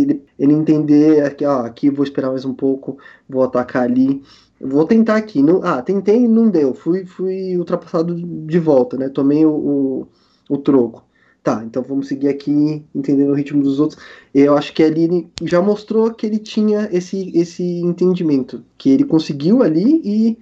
ele, 0.02 0.22
ele 0.38 0.52
entender 0.52 1.24
ó, 1.44 1.60
aqui 1.64 1.90
vou 1.90 2.04
esperar 2.04 2.30
mais 2.30 2.44
um 2.44 2.54
pouco, 2.54 2.98
vou 3.28 3.42
atacar 3.42 3.84
ali. 3.84 4.22
Vou 4.60 4.86
tentar 4.86 5.16
aqui. 5.16 5.42
Não, 5.42 5.60
ah, 5.64 5.82
tentei 5.82 6.28
não 6.28 6.48
deu. 6.48 6.74
Fui, 6.74 7.04
fui 7.04 7.56
ultrapassado 7.58 8.14
de 8.14 8.58
volta, 8.58 8.96
né? 8.96 9.08
Tomei 9.08 9.44
o, 9.44 9.50
o, 9.50 10.08
o 10.48 10.58
troco. 10.58 11.04
Tá, 11.44 11.62
então 11.62 11.82
vamos 11.82 12.08
seguir 12.08 12.28
aqui 12.28 12.82
entendendo 12.94 13.28
o 13.28 13.34
ritmo 13.34 13.62
dos 13.62 13.78
outros. 13.78 14.02
Eu 14.34 14.56
acho 14.56 14.72
que 14.72 14.82
ali 14.82 15.04
ele 15.04 15.28
já 15.42 15.60
mostrou 15.60 16.10
que 16.10 16.24
ele 16.24 16.38
tinha 16.38 16.88
esse, 16.90 17.30
esse 17.34 17.62
entendimento, 17.62 18.64
que 18.78 18.88
ele 18.88 19.04
conseguiu 19.04 19.62
ali 19.62 20.00
e. 20.02 20.38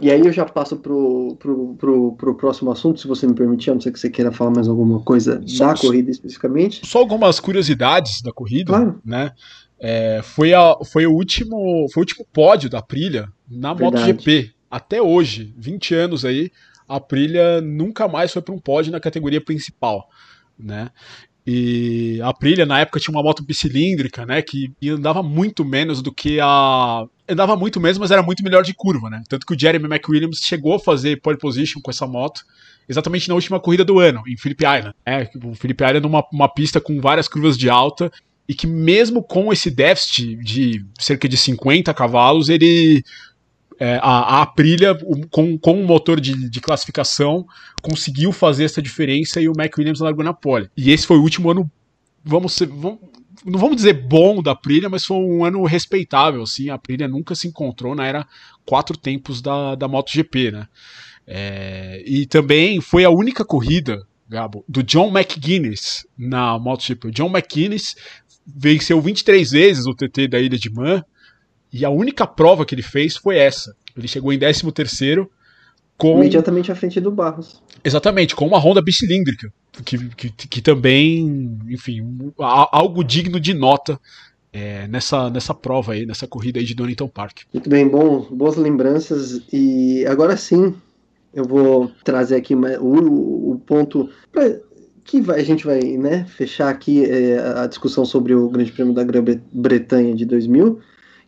E 0.00 0.10
aí 0.10 0.20
eu 0.20 0.30
já 0.30 0.44
passo 0.44 0.76
pro, 0.76 1.36
pro, 1.40 1.74
pro, 1.76 2.12
pro 2.12 2.34
próximo 2.36 2.70
assunto, 2.70 3.00
se 3.00 3.08
você 3.08 3.26
me 3.26 3.34
permitir, 3.34 3.70
a 3.70 3.74
não 3.74 3.80
ser 3.80 3.90
que 3.90 3.98
você 3.98 4.08
queira 4.08 4.30
falar 4.30 4.50
mais 4.50 4.68
alguma 4.68 5.00
coisa 5.00 5.42
só, 5.46 5.72
da 5.72 5.74
corrida 5.74 6.10
especificamente. 6.10 6.86
Só 6.86 6.98
algumas 6.98 7.40
curiosidades 7.40 8.22
da 8.22 8.30
corrida, 8.30 8.72
claro. 8.72 9.00
né? 9.04 9.32
É, 9.80 10.20
foi, 10.22 10.54
a, 10.54 10.76
foi, 10.84 11.06
o 11.06 11.12
último, 11.12 11.88
foi 11.92 12.02
o 12.02 12.04
último 12.04 12.26
pódio 12.32 12.70
da 12.70 12.80
Prilha 12.80 13.28
na 13.50 13.74
Verdade. 13.74 14.12
MotoGP. 14.12 14.52
Até 14.70 15.02
hoje, 15.02 15.52
20 15.56 15.94
anos 15.94 16.24
aí, 16.24 16.52
a 16.88 16.96
Aprilia 16.96 17.60
nunca 17.60 18.08
mais 18.08 18.32
foi 18.32 18.42
para 18.42 18.54
um 18.54 18.58
pódio 18.58 18.92
na 18.92 19.00
categoria 19.00 19.40
principal, 19.40 20.08
né? 20.58 20.90
E 21.46 22.20
a 22.22 22.30
Aprilia 22.30 22.66
na 22.66 22.80
época 22.80 22.98
tinha 22.98 23.14
uma 23.14 23.22
moto 23.22 23.44
bicilíndrica, 23.44 24.26
né, 24.26 24.42
que 24.42 24.72
andava 24.88 25.22
muito 25.22 25.64
menos 25.64 26.02
do 26.02 26.12
que 26.12 26.40
a 26.40 27.06
andava 27.28 27.56
muito 27.56 27.80
menos, 27.80 27.98
mas 27.98 28.10
era 28.10 28.22
muito 28.22 28.42
melhor 28.42 28.64
de 28.64 28.74
curva, 28.74 29.08
né? 29.08 29.22
Tanto 29.28 29.46
que 29.46 29.54
o 29.54 29.58
Jeremy 29.58 29.86
McWilliams 29.86 30.40
chegou 30.40 30.74
a 30.74 30.78
fazer 30.78 31.20
pole 31.20 31.38
position 31.38 31.80
com 31.80 31.90
essa 31.90 32.06
moto 32.06 32.42
exatamente 32.88 33.28
na 33.28 33.34
última 33.34 33.60
corrida 33.60 33.84
do 33.84 33.98
ano, 33.98 34.22
em 34.26 34.36
Phillip 34.36 34.64
Island. 34.64 34.94
É, 35.04 35.28
o 35.44 35.54
Phillip 35.54 35.82
Island 35.82 36.04
é 36.04 36.08
uma, 36.08 36.24
uma 36.32 36.48
pista 36.48 36.80
com 36.80 37.00
várias 37.00 37.28
curvas 37.28 37.56
de 37.56 37.68
alta 37.68 38.10
e 38.48 38.54
que 38.54 38.66
mesmo 38.66 39.22
com 39.22 39.52
esse 39.52 39.70
déficit 39.70 40.36
de 40.36 40.84
cerca 40.98 41.28
de 41.28 41.36
50 41.36 41.92
cavalos, 41.94 42.48
ele 42.48 43.02
é, 43.78 43.96
a, 44.02 44.38
a 44.38 44.42
Aprilia, 44.42 44.96
com, 45.30 45.58
com 45.58 45.72
um 45.74 45.84
motor 45.84 46.20
de, 46.20 46.48
de, 46.48 46.60
classificação, 46.60 47.46
conseguiu 47.82 48.32
fazer 48.32 48.64
essa 48.64 48.80
diferença 48.80 49.40
e 49.40 49.48
o 49.48 49.52
Mac 49.56 49.76
Williams 49.76 50.00
largou 50.00 50.24
na 50.24 50.32
pole. 50.32 50.70
E 50.76 50.90
esse 50.90 51.06
foi 51.06 51.18
o 51.18 51.22
último 51.22 51.50
ano, 51.50 51.70
vamos, 52.24 52.54
ser, 52.54 52.66
vamos 52.66 52.98
não 53.44 53.58
vamos 53.58 53.76
dizer 53.76 53.92
bom 53.92 54.42
da 54.42 54.52
Aprilia, 54.52 54.88
mas 54.88 55.04
foi 55.04 55.16
um 55.16 55.44
ano 55.44 55.64
respeitável. 55.64 56.42
Assim, 56.42 56.70
a 56.70 56.74
Aprilia 56.74 57.06
nunca 57.06 57.34
se 57.34 57.46
encontrou 57.46 57.94
na 57.94 58.06
era 58.06 58.26
quatro 58.64 58.96
tempos 58.96 59.40
da, 59.40 59.74
da 59.74 59.86
MotoGP, 59.86 60.50
né? 60.50 60.68
É, 61.26 62.02
e 62.06 62.24
também 62.26 62.80
foi 62.80 63.04
a 63.04 63.10
única 63.10 63.44
corrida, 63.44 64.06
Gabo, 64.28 64.64
do 64.68 64.82
John 64.82 65.16
McGuinness 65.16 66.06
na 66.16 66.58
MotoGP. 66.58 67.08
O 67.08 67.10
John 67.10 67.28
McGuinness 67.28 67.94
venceu 68.46 69.00
23 69.00 69.50
vezes 69.50 69.86
o 69.86 69.94
TT 69.94 70.28
da 70.28 70.40
Ilha 70.40 70.58
de 70.58 70.70
Man 70.70 71.04
e 71.76 71.84
a 71.84 71.90
única 71.90 72.26
prova 72.26 72.64
que 72.64 72.74
ele 72.74 72.82
fez 72.82 73.16
foi 73.16 73.36
essa. 73.36 73.74
Ele 73.96 74.08
chegou 74.08 74.32
em 74.32 74.38
13 74.38 74.70
terceiro 74.72 75.30
com... 75.96 76.18
Imediatamente 76.18 76.70
à 76.70 76.74
frente 76.74 77.00
do 77.00 77.10
Barros. 77.10 77.62
Exatamente, 77.82 78.34
com 78.34 78.46
uma 78.46 78.58
Honda 78.58 78.82
bicilíndrica, 78.82 79.52
que, 79.84 79.98
que, 80.10 80.30
que 80.30 80.62
também, 80.62 81.58
enfim, 81.68 82.32
algo 82.38 83.02
digno 83.02 83.40
de 83.40 83.54
nota 83.54 83.98
é, 84.52 84.86
nessa, 84.88 85.30
nessa 85.30 85.54
prova 85.54 85.92
aí, 85.92 86.06
nessa 86.06 86.26
corrida 86.26 86.58
aí 86.58 86.64
de 86.64 86.74
Donington 86.74 87.08
Park. 87.08 87.42
Muito 87.52 87.68
bem, 87.68 87.86
bom, 87.88 88.20
boas 88.30 88.56
lembranças. 88.56 89.42
E 89.52 90.04
agora 90.06 90.36
sim, 90.36 90.74
eu 91.32 91.44
vou 91.44 91.90
trazer 92.02 92.36
aqui 92.36 92.54
o, 92.54 93.52
o 93.52 93.62
ponto 93.66 94.08
que 95.04 95.20
vai, 95.20 95.40
a 95.40 95.44
gente 95.44 95.64
vai 95.64 95.80
né, 95.80 96.24
fechar 96.24 96.68
aqui 96.68 97.04
é, 97.04 97.38
a 97.38 97.66
discussão 97.66 98.04
sobre 98.04 98.34
o 98.34 98.48
Grande 98.48 98.72
Prêmio 98.72 98.92
da 98.92 99.04
Grã-Bretanha 99.04 100.14
de 100.14 100.24
2000, 100.24 100.80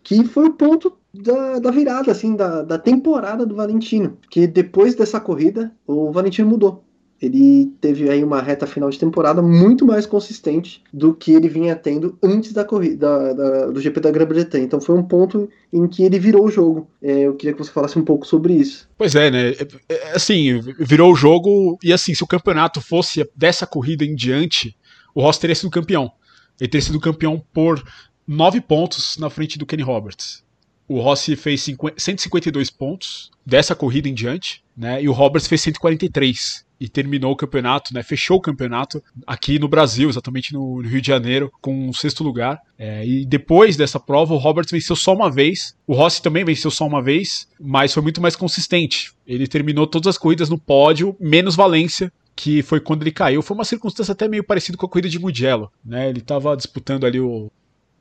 que 0.08 0.24
foi 0.24 0.46
o 0.46 0.54
ponto 0.54 0.96
da, 1.12 1.58
da 1.58 1.70
virada, 1.70 2.10
assim, 2.10 2.34
da, 2.34 2.62
da 2.62 2.78
temporada 2.78 3.44
do 3.44 3.54
Valentino. 3.54 4.16
Que 4.30 4.46
depois 4.46 4.94
dessa 4.94 5.20
corrida, 5.20 5.70
o 5.86 6.10
Valentino 6.10 6.48
mudou 6.48 6.82
ele 7.20 7.72
teve 7.80 8.08
aí 8.08 8.22
uma 8.22 8.40
reta 8.40 8.66
final 8.66 8.88
de 8.88 8.98
temporada 8.98 9.42
muito 9.42 9.84
mais 9.84 10.06
consistente 10.06 10.82
do 10.92 11.12
que 11.12 11.32
ele 11.32 11.48
vinha 11.48 11.74
tendo 11.74 12.16
antes 12.22 12.52
da 12.52 12.64
corrida 12.64 12.96
da, 12.96 13.32
da, 13.32 13.66
do 13.66 13.80
GP 13.80 14.00
da 14.00 14.10
Grã-Bretanha. 14.10 14.64
Então 14.64 14.80
foi 14.80 14.96
um 14.96 15.02
ponto 15.02 15.50
em 15.72 15.88
que 15.88 16.04
ele 16.04 16.18
virou 16.18 16.44
o 16.44 16.50
jogo. 16.50 16.88
É, 17.02 17.22
eu 17.22 17.34
queria 17.34 17.52
que 17.52 17.58
você 17.58 17.72
falasse 17.72 17.98
um 17.98 18.04
pouco 18.04 18.24
sobre 18.24 18.54
isso. 18.54 18.88
Pois 18.96 19.16
é, 19.16 19.30
né? 19.32 19.50
É, 19.50 19.66
é, 19.88 20.12
assim, 20.14 20.60
virou 20.78 21.12
o 21.12 21.16
jogo 21.16 21.76
e 21.82 21.92
assim, 21.92 22.14
se 22.14 22.22
o 22.22 22.26
campeonato 22.26 22.80
fosse 22.80 23.28
dessa 23.34 23.66
corrida 23.66 24.04
em 24.04 24.14
diante, 24.14 24.76
o 25.12 25.20
Ross 25.20 25.38
teria 25.38 25.56
sido 25.56 25.70
campeão. 25.70 26.12
Ele 26.60 26.70
teria 26.70 26.86
sido 26.86 27.00
campeão 27.00 27.42
por 27.52 27.82
nove 28.28 28.60
pontos 28.60 29.16
na 29.16 29.30
frente 29.30 29.58
do 29.58 29.64
Kenny 29.64 29.82
Roberts. 29.82 30.44
O 30.86 31.00
Rossi 31.00 31.34
fez 31.34 31.62
50, 31.62 31.98
152 31.98 32.70
pontos 32.70 33.30
dessa 33.44 33.74
corrida 33.74 34.08
em 34.08 34.14
diante, 34.14 34.62
né? 34.76 35.02
E 35.02 35.08
o 35.08 35.12
Roberts 35.12 35.48
fez 35.48 35.60
143 35.62 36.64
e 36.80 36.88
terminou 36.88 37.32
o 37.32 37.36
campeonato, 37.36 37.92
né? 37.92 38.02
Fechou 38.02 38.38
o 38.38 38.40
campeonato 38.40 39.02
aqui 39.26 39.58
no 39.58 39.68
Brasil, 39.68 40.08
exatamente 40.08 40.52
no 40.52 40.80
Rio 40.80 41.00
de 41.00 41.06
Janeiro, 41.06 41.52
com 41.60 41.88
um 41.88 41.92
sexto 41.92 42.22
lugar. 42.22 42.58
É, 42.78 43.06
e 43.06 43.26
depois 43.26 43.76
dessa 43.76 43.98
prova, 43.98 44.32
o 44.34 44.38
Roberts 44.38 44.70
venceu 44.70 44.94
só 44.94 45.14
uma 45.14 45.30
vez. 45.30 45.76
O 45.86 45.94
Rossi 45.94 46.22
também 46.22 46.44
venceu 46.44 46.70
só 46.70 46.86
uma 46.86 47.02
vez, 47.02 47.48
mas 47.60 47.92
foi 47.92 48.02
muito 48.02 48.20
mais 48.20 48.36
consistente. 48.36 49.12
Ele 49.26 49.46
terminou 49.46 49.86
todas 49.86 50.06
as 50.06 50.18
corridas 50.18 50.48
no 50.48 50.58
pódio, 50.58 51.16
menos 51.20 51.56
Valência, 51.56 52.12
que 52.34 52.62
foi 52.62 52.80
quando 52.80 53.02
ele 53.02 53.12
caiu. 53.12 53.42
Foi 53.42 53.54
uma 53.54 53.64
circunstância 53.64 54.12
até 54.12 54.28
meio 54.28 54.44
parecida 54.44 54.78
com 54.78 54.86
a 54.86 54.88
corrida 54.88 55.08
de 55.08 55.18
Mugello, 55.18 55.70
né? 55.84 56.08
Ele 56.08 56.20
estava 56.20 56.56
disputando 56.56 57.04
ali 57.04 57.20
o 57.20 57.50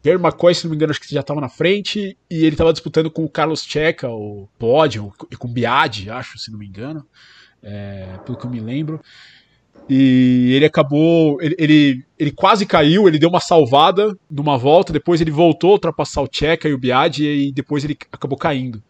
Pierre 0.07 0.21
McCoy, 0.21 0.55
se 0.55 0.63
não 0.63 0.69
me 0.69 0.77
engano, 0.77 0.91
acho 0.91 1.01
que 1.01 1.13
já 1.13 1.19
estava 1.19 1.41
na 1.41 1.49
frente, 1.49 2.17
e 2.31 2.37
ele 2.37 2.51
estava 2.51 2.71
disputando 2.71 3.11
com 3.11 3.25
o 3.25 3.29
Carlos 3.29 3.65
Checa, 3.65 4.09
o 4.09 4.47
pódio, 4.57 5.11
e 5.29 5.35
com 5.35 5.49
o 5.49 5.51
Biadi, 5.51 6.09
acho, 6.09 6.39
se 6.39 6.49
não 6.49 6.57
me 6.57 6.65
engano 6.65 7.05
é, 7.61 8.17
pelo 8.25 8.37
que 8.37 8.45
eu 8.45 8.49
me 8.49 8.61
lembro. 8.61 9.01
E 9.89 10.53
ele 10.55 10.63
acabou. 10.63 11.41
Ele, 11.41 11.55
ele, 11.59 12.05
ele, 12.17 12.31
quase 12.31 12.65
caiu, 12.65 13.05
ele 13.05 13.19
deu 13.19 13.27
uma 13.27 13.41
salvada 13.41 14.17
numa 14.31 14.57
volta, 14.57 14.93
depois 14.93 15.19
ele 15.19 15.29
voltou 15.29 15.71
a 15.71 15.73
ultrapassar 15.73 16.21
o 16.21 16.29
Checa 16.31 16.69
e 16.69 16.73
o 16.73 16.77
Biad, 16.77 17.25
e 17.25 17.51
depois 17.51 17.83
ele 17.83 17.97
acabou 18.09 18.37
caindo. 18.37 18.81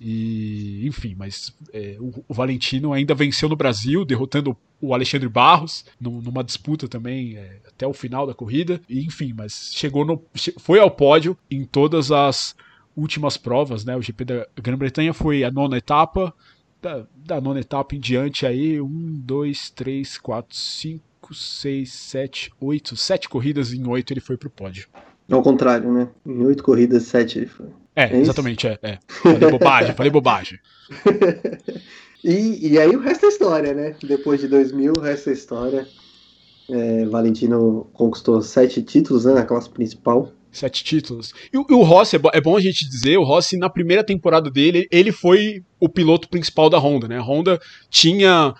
E, 0.00 0.86
enfim, 0.86 1.14
mas 1.18 1.54
é, 1.70 1.96
o, 2.00 2.24
o, 2.28 2.32
Valentino 2.32 2.94
ainda 2.94 3.14
venceu 3.14 3.46
no 3.46 3.56
Brasil, 3.56 4.06
derrotando 4.06 4.56
o 4.80 4.94
Alexandre 4.94 5.28
Barros 5.28 5.84
numa 6.00 6.44
disputa 6.44 6.86
também 6.86 7.36
é, 7.36 7.58
até 7.66 7.86
o 7.86 7.92
final 7.92 8.26
da 8.26 8.34
corrida. 8.34 8.80
E, 8.88 9.04
enfim, 9.04 9.32
mas 9.36 9.70
chegou 9.72 10.04
no, 10.04 10.22
foi 10.58 10.78
ao 10.78 10.90
pódio 10.90 11.36
em 11.50 11.64
todas 11.64 12.12
as 12.12 12.54
últimas 12.96 13.36
provas, 13.36 13.84
né? 13.84 13.96
O 13.96 14.02
GP 14.02 14.24
da 14.24 14.46
Grã-Bretanha 14.56 15.12
foi 15.12 15.44
a 15.44 15.50
nona 15.50 15.76
etapa, 15.76 16.32
da, 16.80 17.06
da 17.14 17.40
nona 17.40 17.60
etapa 17.60 17.94
em 17.94 18.00
diante 18.00 18.46
aí, 18.46 18.80
um, 18.80 19.20
dois, 19.24 19.70
três, 19.70 20.18
quatro, 20.18 20.56
cinco, 20.56 21.34
seis, 21.34 21.92
sete, 21.92 22.52
oito, 22.60 22.96
sete 22.96 23.28
corridas 23.28 23.72
em 23.72 23.86
oito 23.86 24.12
ele 24.12 24.20
foi 24.20 24.36
pro 24.36 24.50
pódio. 24.50 24.88
Ao 25.30 25.42
contrário, 25.42 25.92
né? 25.92 26.08
Em 26.24 26.44
oito 26.44 26.62
corridas, 26.62 27.02
sete 27.04 27.38
ele 27.38 27.46
foi. 27.46 27.66
É, 27.94 28.14
é 28.14 28.20
exatamente, 28.20 28.66
é, 28.66 28.78
é. 28.82 28.98
Falei 29.08 29.50
bobagem, 29.50 29.94
falei 29.94 30.12
bobagem. 30.12 30.58
e, 32.26 32.72
e 32.72 32.78
aí 32.78 32.94
o 32.94 33.00
resto 33.00 33.26
é 33.26 33.28
história, 33.28 33.72
né? 33.72 33.94
Depois 34.02 34.40
de 34.40 34.48
2000, 34.48 34.92
o 34.96 35.00
resto 35.00 35.30
é 35.30 35.32
história. 35.32 35.86
É, 36.68 37.04
Valentino 37.06 37.88
conquistou 37.92 38.42
sete 38.42 38.82
títulos 38.82 39.24
né, 39.24 39.32
na 39.32 39.44
classe 39.44 39.70
principal. 39.70 40.32
Sete 40.50 40.82
títulos. 40.82 41.32
E, 41.52 41.56
e 41.56 41.74
o 41.74 41.82
Rossi, 41.82 42.16
é, 42.16 42.20
é 42.34 42.40
bom 42.40 42.56
a 42.56 42.60
gente 42.60 42.88
dizer, 42.88 43.16
o 43.16 43.22
Rossi, 43.22 43.56
na 43.56 43.70
primeira 43.70 44.02
temporada 44.02 44.50
dele, 44.50 44.88
ele 44.90 45.12
foi 45.12 45.62
o 45.78 45.88
piloto 45.88 46.28
principal 46.28 46.68
da 46.68 46.78
Honda, 46.78 47.06
né? 47.06 47.18
A 47.18 47.22
Honda 47.22 47.60
tinha 47.88 48.54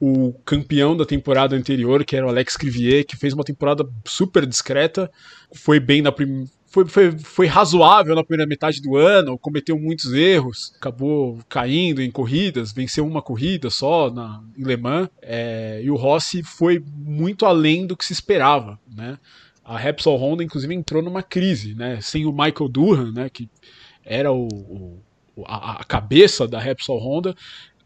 o 0.00 0.32
campeão 0.44 0.96
da 0.96 1.04
temporada 1.04 1.56
anterior, 1.56 2.04
que 2.04 2.14
era 2.14 2.26
o 2.26 2.28
Alex 2.28 2.56
Crivier, 2.56 3.04
que 3.04 3.16
fez 3.16 3.34
uma 3.34 3.42
temporada 3.42 3.84
super 4.06 4.46
discreta, 4.46 5.10
foi 5.52 5.80
bem 5.80 6.02
na. 6.02 6.14
Foi, 6.70 6.86
foi, 6.86 7.18
foi 7.18 7.46
razoável 7.46 8.14
na 8.14 8.22
primeira 8.22 8.48
metade 8.48 8.80
do 8.82 8.96
ano, 8.96 9.38
cometeu 9.38 9.78
muitos 9.78 10.12
erros, 10.12 10.72
acabou 10.76 11.38
caindo 11.48 12.02
em 12.02 12.10
corridas, 12.10 12.72
venceu 12.72 13.06
uma 13.06 13.22
corrida 13.22 13.70
só 13.70 14.10
na, 14.10 14.42
em 14.56 14.64
Le 14.64 14.76
Mans, 14.76 15.08
é, 15.22 15.80
e 15.82 15.90
o 15.90 15.96
Rossi 15.96 16.42
foi 16.42 16.82
muito 16.94 17.46
além 17.46 17.86
do 17.86 17.96
que 17.96 18.04
se 18.04 18.12
esperava, 18.12 18.78
né? 18.94 19.18
a 19.68 19.76
Repsol 19.76 20.16
Honda, 20.16 20.42
inclusive, 20.42 20.74
entrou 20.74 21.02
numa 21.02 21.22
crise, 21.22 21.74
né? 21.74 22.00
Sem 22.00 22.24
o 22.24 22.32
Michael 22.32 22.70
Durham, 22.70 23.12
né? 23.12 23.28
Que 23.28 23.50
era 24.02 24.32
o, 24.32 24.48
o 24.48 25.44
a, 25.46 25.80
a, 25.80 25.84
cabeça 25.84 26.48
da 26.48 26.58
Repsol 26.58 26.98
Honda. 26.98 27.36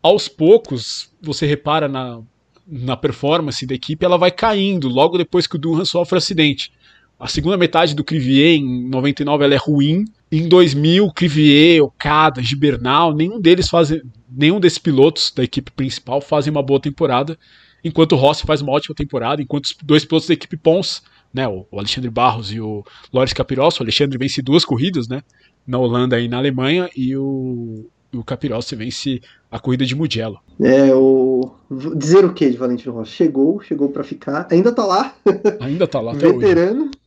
Aos 0.01 0.29
poucos, 0.29 1.13
você 1.21 1.45
repara 1.45 1.89
na, 1.89 2.23
na 2.65 2.97
performance 2.97 3.67
da 3.67 3.75
equipe, 3.75 4.05
ela 4.05 4.17
vai 4.17 4.31
caindo 4.31 4.89
logo 4.89 5.19
depois 5.19 5.49
que 5.49 5.57
o 5.57 5.59
Durham 5.59 5.85
sofre 5.85 6.19
acidente. 6.19 6.73
A 7.23 7.29
segunda 7.29 7.57
metade 7.57 7.95
do 7.95 8.03
Crivier 8.03 8.57
em 8.57 8.89
99 8.89 9.45
ela 9.45 9.55
é 9.55 9.57
ruim. 9.57 10.05
Em 10.31 10.49
2000, 10.49 11.09
Crivier, 11.13 11.81
Okada, 11.81 12.43
Gibernal, 12.43 13.15
nenhum 13.15 13.41
deles 13.41 13.69
fazem, 13.69 14.03
nenhum 14.29 14.59
desses 14.59 14.79
pilotos 14.79 15.31
da 15.31 15.45
equipe 15.45 15.71
principal 15.71 16.21
fazem 16.21 16.51
uma 16.51 16.65
boa 16.65 16.81
temporada, 16.81 17.39
enquanto 17.85 18.13
o 18.13 18.17
Rossi 18.17 18.43
faz 18.45 18.61
uma 18.61 18.73
ótima 18.73 18.97
temporada, 18.97 19.41
enquanto 19.41 19.67
os 19.67 19.77
dois 19.85 20.05
pilotos 20.05 20.27
da 20.27 20.35
equipe 20.35 20.57
Pons 20.57 21.01
né, 21.33 21.47
o 21.47 21.65
Alexandre 21.73 22.11
Barros 22.11 22.53
e 22.53 22.61
o 22.61 22.85
Loris 23.13 23.33
Capirossi. 23.33 23.81
O 23.81 23.85
Alexandre 23.85 24.19
vence 24.19 24.43
duas 24.43 24.65
corridas, 24.65 25.07
né, 25.07 25.23
na 25.65 25.79
Holanda 25.79 26.19
e 26.19 26.27
na 26.27 26.39
Alemanha, 26.39 26.91
e 26.97 27.17
o, 27.17 27.87
o 28.13 28.25
Capirossi 28.25 28.75
vence 28.75 29.23
a 29.49 29.61
corrida 29.61 29.87
de 29.87 29.95
Mugello. 29.95 30.41
É, 30.61 30.93
o 30.93 31.53
dizer 31.97 32.25
o 32.25 32.35
que 32.35 32.51
de 32.51 32.57
Valentino 32.57 32.95
Rossi? 32.95 33.13
Chegou, 33.13 33.61
chegou 33.63 33.91
para 33.91 34.03
ficar, 34.03 34.49
ainda 34.51 34.73
tá 34.73 34.85
lá. 34.85 35.15
Ainda 35.61 35.87
tá 35.87 36.01
lá, 36.01 36.13
veterano. 36.19 36.83
Hoje. 36.83 37.03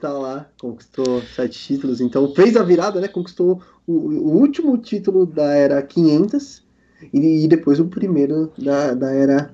Tá 0.00 0.12
lá, 0.14 0.48
conquistou 0.58 1.20
sete 1.36 1.58
títulos, 1.58 2.00
então 2.00 2.34
fez 2.34 2.56
a 2.56 2.62
virada, 2.62 3.02
né? 3.02 3.06
Conquistou 3.06 3.60
o, 3.86 3.92
o 3.92 4.38
último 4.38 4.78
título 4.78 5.26
da 5.26 5.52
era 5.52 5.82
500 5.82 6.62
e, 7.12 7.44
e 7.44 7.48
depois 7.48 7.78
o 7.78 7.84
primeiro 7.84 8.50
da, 8.56 8.94
da 8.94 9.12
era 9.12 9.50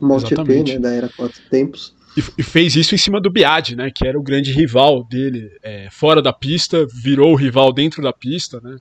MotoGP, 0.00 0.64
né? 0.64 0.78
Da 0.80 0.92
era 0.92 1.08
quatro 1.08 1.40
tempos. 1.48 1.94
E, 2.16 2.42
fez 2.42 2.74
isso 2.74 2.94
em 2.94 2.98
cima 2.98 3.20
do 3.20 3.30
Biad, 3.30 3.76
né? 3.76 3.90
Que 3.94 4.06
era 4.06 4.18
o 4.18 4.22
grande 4.22 4.52
rival 4.52 5.04
dele 5.04 5.50
é, 5.62 5.88
fora 5.90 6.20
da 6.20 6.32
pista, 6.32 6.86
virou 6.92 7.32
o 7.32 7.36
rival 7.36 7.72
dentro 7.72 8.02
da 8.02 8.12
pista, 8.12 8.60
né? 8.60 8.76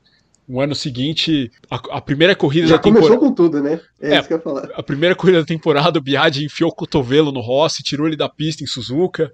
O 0.47 0.59
ano 0.59 0.75
seguinte, 0.75 1.51
a, 1.69 1.75
a 1.97 2.01
primeira 2.01 2.35
corrida 2.35 2.67
Já 2.67 2.75
da 2.75 2.81
temporada. 2.81 3.07
Começou 3.07 3.29
com 3.29 3.35
tudo, 3.35 3.61
né? 3.61 3.79
É, 4.01 4.15
é, 4.15 4.19
isso 4.19 4.27
que 4.27 4.33
eu 4.33 4.37
ia 4.37 4.43
falar. 4.43 4.69
A 4.75 4.83
primeira 4.83 5.15
corrida 5.15 5.39
da 5.39 5.45
temporada, 5.45 5.97
o 5.97 6.01
Biad 6.01 6.43
enfiou 6.43 6.69
o 6.69 6.75
cotovelo 6.75 7.31
no 7.31 7.39
Rossi, 7.39 7.81
tirou 7.81 8.07
ele 8.07 8.17
da 8.17 8.27
pista 8.27 8.63
em 8.63 8.67
Suzuka. 8.67 9.31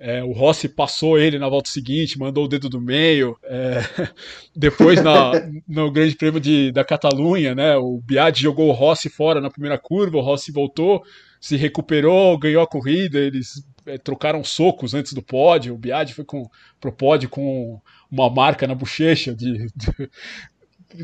É, 0.00 0.22
o 0.22 0.30
Rossi 0.30 0.68
passou 0.68 1.18
ele 1.18 1.40
na 1.40 1.48
volta 1.48 1.68
seguinte, 1.68 2.18
mandou 2.18 2.44
o 2.44 2.48
dedo 2.48 2.68
do 2.68 2.80
meio. 2.80 3.36
É, 3.42 3.80
depois, 4.54 5.02
na, 5.02 5.32
no 5.66 5.90
Grande 5.90 6.14
Prêmio 6.14 6.40
de, 6.40 6.70
da 6.70 6.84
Catalunha, 6.84 7.54
né, 7.54 7.76
o 7.76 8.00
Biad 8.00 8.40
jogou 8.40 8.68
o 8.68 8.72
Rossi 8.72 9.08
fora 9.08 9.40
na 9.40 9.50
primeira 9.50 9.76
curva, 9.76 10.18
o 10.18 10.22
Rossi 10.22 10.52
voltou, 10.52 11.02
se 11.40 11.56
recuperou, 11.56 12.38
ganhou 12.38 12.62
a 12.62 12.66
corrida, 12.66 13.18
eles 13.18 13.64
é, 13.86 13.98
trocaram 13.98 14.44
socos 14.44 14.94
antes 14.94 15.12
do 15.12 15.22
pódio. 15.22 15.74
O 15.74 15.78
Biad 15.78 16.14
foi 16.14 16.24
com, 16.24 16.48
pro 16.80 16.92
pódio 16.92 17.28
com 17.28 17.80
uma 18.10 18.30
marca 18.30 18.68
na 18.68 18.76
bochecha 18.76 19.34
de, 19.34 19.66
de 19.74 20.10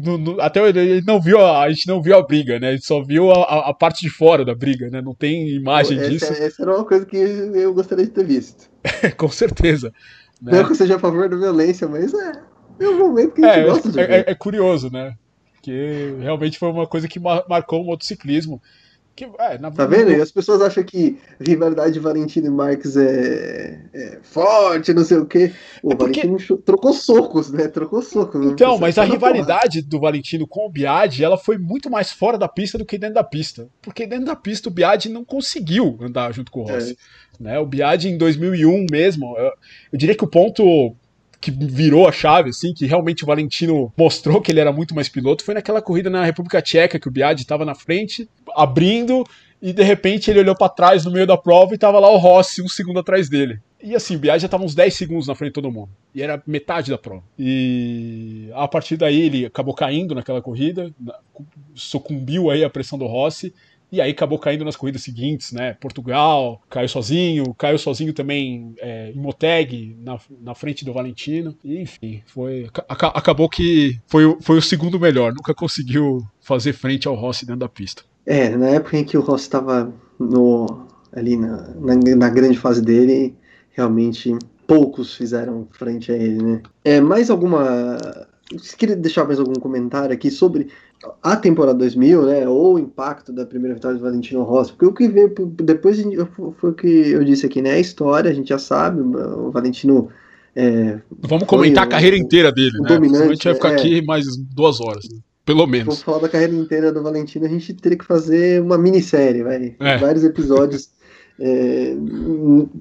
no, 0.00 0.16
no, 0.16 0.40
até 0.40 0.66
ele 0.66 1.02
não 1.02 1.20
viu 1.20 1.38
a, 1.38 1.62
a, 1.62 1.70
gente 1.70 1.86
não 1.86 2.00
viu 2.00 2.16
a 2.16 2.22
briga, 2.22 2.58
né? 2.58 2.68
A 2.68 2.72
gente 2.72 2.86
só 2.86 3.02
viu 3.02 3.30
a, 3.30 3.68
a 3.68 3.74
parte 3.74 4.00
de 4.00 4.08
fora 4.08 4.44
da 4.44 4.54
briga, 4.54 4.88
né? 4.88 5.02
Não 5.02 5.14
tem 5.14 5.48
imagem 5.50 5.98
essa, 5.98 6.08
disso. 6.08 6.32
Essa 6.32 6.62
era 6.62 6.74
uma 6.74 6.84
coisa 6.84 7.04
que 7.04 7.16
eu 7.16 7.74
gostaria 7.74 8.06
de 8.06 8.10
ter 8.10 8.24
visto. 8.24 8.73
com 9.16 9.28
certeza. 9.28 9.92
Né? 10.40 10.52
Não 10.52 10.64
que 10.64 10.72
eu 10.72 10.76
seja 10.76 10.96
a 10.96 10.98
favor 10.98 11.28
da 11.28 11.36
violência, 11.36 11.88
mas 11.88 12.12
é, 12.12 12.32
é 12.80 12.88
um 12.88 12.98
momento 12.98 13.32
que 13.32 13.44
a 13.44 13.54
gente 13.54 13.64
é, 13.64 13.70
gosta 13.70 13.88
de 13.88 14.00
é, 14.00 14.06
ver. 14.06 14.12
É, 14.12 14.30
é 14.30 14.34
curioso, 14.34 14.90
né? 14.90 15.16
Porque 15.54 16.14
realmente 16.20 16.58
foi 16.58 16.68
uma 16.68 16.86
coisa 16.86 17.08
que 17.08 17.18
marcou 17.18 17.80
o 17.80 17.86
motociclismo. 17.86 18.60
Que, 19.16 19.28
é, 19.38 19.58
na... 19.58 19.70
Tá 19.70 19.86
vendo? 19.86 20.10
E 20.10 20.20
as 20.20 20.32
pessoas 20.32 20.60
acham 20.60 20.82
que 20.82 21.18
rivalidade 21.40 21.94
de 21.94 22.00
Valentino 22.00 22.48
e 22.48 22.50
Marques 22.50 22.96
é, 22.96 23.80
é 23.94 24.18
forte, 24.22 24.92
não 24.92 25.04
sei 25.04 25.18
o 25.18 25.26
quê. 25.26 25.52
O 25.82 25.92
é 25.92 25.96
porque... 25.96 26.26
Valentino 26.26 26.58
trocou 26.58 26.92
socos, 26.92 27.50
né? 27.52 27.68
Trocou 27.68 28.02
socos. 28.02 28.44
Então, 28.44 28.76
mas 28.76 28.98
a 28.98 29.04
rivalidade 29.04 29.80
porra. 29.80 29.90
do 29.90 30.00
Valentino 30.00 30.48
com 30.48 30.66
o 30.66 30.68
Biadi, 30.68 31.22
ela 31.22 31.38
foi 31.38 31.56
muito 31.56 31.88
mais 31.88 32.10
fora 32.10 32.36
da 32.36 32.48
pista 32.48 32.76
do 32.76 32.84
que 32.84 32.98
dentro 32.98 33.14
da 33.14 33.24
pista. 33.24 33.68
Porque 33.80 34.04
dentro 34.04 34.26
da 34.26 34.34
pista 34.34 34.68
o 34.68 34.72
Biadi 34.72 35.08
não 35.08 35.24
conseguiu 35.24 35.96
andar 36.02 36.32
junto 36.34 36.50
com 36.50 36.62
o 36.62 36.64
Rossi. 36.64 36.92
É. 36.92 37.23
Né? 37.40 37.58
O 37.58 37.66
Biadi 37.66 38.08
em 38.08 38.18
2001 38.18 38.86
mesmo, 38.90 39.36
eu, 39.36 39.52
eu 39.92 39.98
diria 39.98 40.14
que 40.14 40.24
o 40.24 40.28
ponto 40.28 40.94
que 41.44 41.50
virou 41.50 42.08
a 42.08 42.12
chave, 42.12 42.48
assim, 42.48 42.72
que 42.72 42.86
realmente 42.86 43.22
o 43.22 43.26
Valentino 43.26 43.92
mostrou 43.98 44.40
que 44.40 44.50
ele 44.50 44.60
era 44.60 44.72
muito 44.72 44.94
mais 44.94 45.10
piloto, 45.10 45.44
foi 45.44 45.52
naquela 45.52 45.82
corrida 45.82 46.08
na 46.08 46.24
República 46.24 46.62
Tcheca, 46.62 46.98
que 46.98 47.06
o 47.06 47.10
Biadi 47.10 47.42
estava 47.42 47.66
na 47.66 47.74
frente, 47.74 48.26
abrindo, 48.56 49.24
e 49.60 49.70
de 49.70 49.82
repente 49.82 50.30
ele 50.30 50.40
olhou 50.40 50.56
para 50.56 50.70
trás 50.70 51.04
no 51.04 51.10
meio 51.10 51.26
da 51.26 51.36
prova 51.36 51.74
e 51.74 51.78
tava 51.78 51.98
lá 51.98 52.08
o 52.10 52.16
Rossi 52.16 52.62
um 52.62 52.68
segundo 52.68 52.98
atrás 52.98 53.28
dele. 53.28 53.60
E 53.82 53.94
assim, 53.94 54.16
o 54.16 54.18
Biagi 54.18 54.42
já 54.42 54.48
tava 54.48 54.64
uns 54.64 54.74
10 54.74 54.94
segundos 54.94 55.26
na 55.26 55.34
frente 55.34 55.50
de 55.50 55.54
todo 55.54 55.70
mundo. 55.70 55.90
E 56.14 56.22
era 56.22 56.42
metade 56.46 56.90
da 56.90 56.96
prova. 56.96 57.22
E 57.38 58.48
a 58.54 58.66
partir 58.66 58.96
daí 58.96 59.20
ele 59.20 59.44
acabou 59.44 59.74
caindo 59.74 60.14
naquela 60.14 60.40
corrida, 60.40 60.90
sucumbiu 61.74 62.50
aí 62.50 62.64
à 62.64 62.70
pressão 62.70 62.98
do 62.98 63.06
Rossi 63.06 63.52
e 63.94 64.00
aí 64.00 64.10
acabou 64.10 64.38
caindo 64.38 64.64
nas 64.64 64.76
corridas 64.76 65.02
seguintes, 65.02 65.52
né? 65.52 65.74
Portugal, 65.74 66.60
caiu 66.68 66.88
sozinho, 66.88 67.54
caiu 67.54 67.78
sozinho 67.78 68.12
também 68.12 68.74
é, 68.78 69.12
em 69.12 69.18
Moteg, 69.18 69.96
na, 70.00 70.18
na 70.40 70.54
frente 70.54 70.84
do 70.84 70.92
Valentino. 70.92 71.56
E, 71.62 71.80
enfim, 71.80 72.22
foi, 72.26 72.68
acabou 72.88 73.48
que 73.48 74.00
foi, 74.08 74.36
foi 74.40 74.58
o 74.58 74.62
segundo 74.62 74.98
melhor, 74.98 75.32
nunca 75.32 75.54
conseguiu 75.54 76.26
fazer 76.40 76.72
frente 76.72 77.06
ao 77.06 77.14
Rossi 77.14 77.46
dentro 77.46 77.60
da 77.60 77.68
pista. 77.68 78.02
É, 78.26 78.48
na 78.56 78.70
época 78.70 78.98
em 78.98 79.04
que 79.04 79.16
o 79.16 79.20
Rossi 79.20 79.44
estava 79.44 79.92
ali 81.12 81.36
na, 81.36 81.68
na, 81.74 82.16
na 82.16 82.28
grande 82.28 82.58
fase 82.58 82.82
dele, 82.82 83.36
realmente 83.70 84.36
poucos 84.66 85.14
fizeram 85.14 85.68
frente 85.70 86.10
a 86.10 86.16
ele, 86.16 86.42
né? 86.42 86.62
É, 86.84 87.00
mais 87.00 87.30
alguma. 87.30 87.98
Você 88.52 88.76
queria 88.76 88.96
deixar 88.96 89.24
mais 89.24 89.38
algum 89.38 89.54
comentário 89.54 90.12
aqui 90.12 90.30
sobre 90.30 90.68
a 91.22 91.36
temporada 91.36 91.78
2000, 91.78 92.26
né, 92.26 92.48
ou 92.48 92.74
o 92.74 92.78
impacto 92.78 93.32
da 93.32 93.46
primeira 93.46 93.74
vitória 93.74 93.96
do 93.96 94.02
Valentino 94.02 94.42
Rossi, 94.42 94.72
porque 94.72 94.86
o 94.86 94.92
que 94.92 95.08
veio 95.08 95.34
depois 95.56 96.02
foi 96.58 96.70
o 96.70 96.74
que 96.74 96.86
eu 96.86 97.24
disse 97.24 97.46
aqui, 97.46 97.62
né, 97.62 97.72
a 97.72 97.78
história, 97.78 98.30
a 98.30 98.34
gente 98.34 98.48
já 98.48 98.58
sabe, 98.58 99.00
o 99.00 99.50
Valentino... 99.50 100.08
É, 100.56 101.00
Vamos 101.20 101.46
comentar 101.46 101.84
a 101.84 101.86
carreira 101.88 102.16
inteira 102.16 102.52
dele, 102.52 102.78
né, 102.80 102.88
dominante, 102.88 103.24
a 103.24 103.34
gente 103.34 103.44
vai 103.44 103.54
ficar 103.54 103.70
é, 103.70 103.74
aqui 103.74 104.02
mais 104.02 104.24
duas 104.36 104.80
horas, 104.80 105.04
pelo 105.44 105.66
menos. 105.66 105.86
Vamos 105.86 106.02
falar 106.02 106.18
da 106.18 106.28
carreira 106.28 106.54
inteira 106.54 106.92
do 106.92 107.02
Valentino, 107.02 107.46
a 107.46 107.48
gente 107.48 107.74
teria 107.74 107.98
que 107.98 108.04
fazer 108.04 108.62
uma 108.62 108.78
minissérie, 108.78 109.42
vai, 109.42 109.74
é. 109.78 109.98
vários 109.98 110.24
episódios... 110.24 110.90
É, 111.36 111.96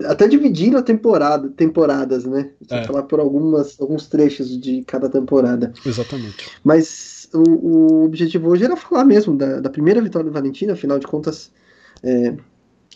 até 0.05 0.27
dividindo 0.27 0.77
a 0.77 0.83
temporada, 0.83 1.49
temporadas, 1.49 2.23
né? 2.23 2.51
É. 2.69 2.83
falar 2.83 3.01
por 3.01 3.19
algumas, 3.19 3.81
alguns 3.81 4.05
trechos 4.05 4.59
de 4.61 4.83
cada 4.83 5.09
temporada. 5.09 5.73
Exatamente. 5.83 6.51
Mas 6.63 7.22
o, 7.33 7.41
o 7.41 8.05
objetivo 8.05 8.49
hoje 8.49 8.63
era 8.63 8.75
falar 8.75 9.05
mesmo 9.05 9.35
da, 9.35 9.59
da 9.59 9.69
primeira 9.69 10.01
vitória 10.01 10.29
do 10.29 10.33
Valentino, 10.33 10.73
afinal 10.73 10.99
de 10.99 11.07
contas, 11.07 11.51
é, 12.03 12.35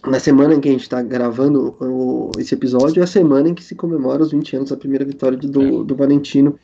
na 0.06 0.19
semana 0.19 0.54
em 0.54 0.60
que 0.60 0.69
a 0.69 0.71
gente 0.71 0.82
está 0.82 1.02
gravando 1.02 1.76
o, 1.80 2.32
esse 2.38 2.54
episódio, 2.54 3.02
é 3.02 3.04
a 3.04 3.08
semana 3.08 3.50
em 3.50 3.54
que 3.54 3.63
se 3.63 3.76
comemora 3.76 4.21
os 4.21 4.32
20 4.32 4.56
anos 4.58 4.69
da 4.69 4.78
primeira 4.78 5.04
vitória 5.04 5.38
de, 5.38 5.47
do, 5.47 5.82
é. 5.82 5.84
do 5.84 5.95
Valentino 5.95 6.58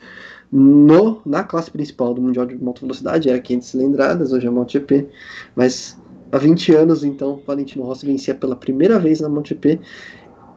no, 0.51 1.19
na 1.25 1.43
classe 1.43 1.71
principal 1.71 2.13
do 2.13 2.21
Mundial 2.21 2.45
de 2.45 2.55
Moto 2.55 2.81
Velocidade, 2.81 3.27
era 3.27 3.39
500 3.39 3.67
cilindradas, 3.67 4.31
hoje 4.31 4.45
é 4.45 4.49
MotoGP, 4.51 5.07
mas 5.55 5.97
há 6.31 6.38
20 6.38 6.75
anos, 6.75 7.03
então, 7.03 7.41
Valentino 7.45 7.83
Rossi 7.83 8.05
vencia 8.05 8.36
pela 8.36 8.55
primeira 8.55 8.99
vez 8.99 9.19
na 9.19 9.29
MotoGP, 9.29 9.79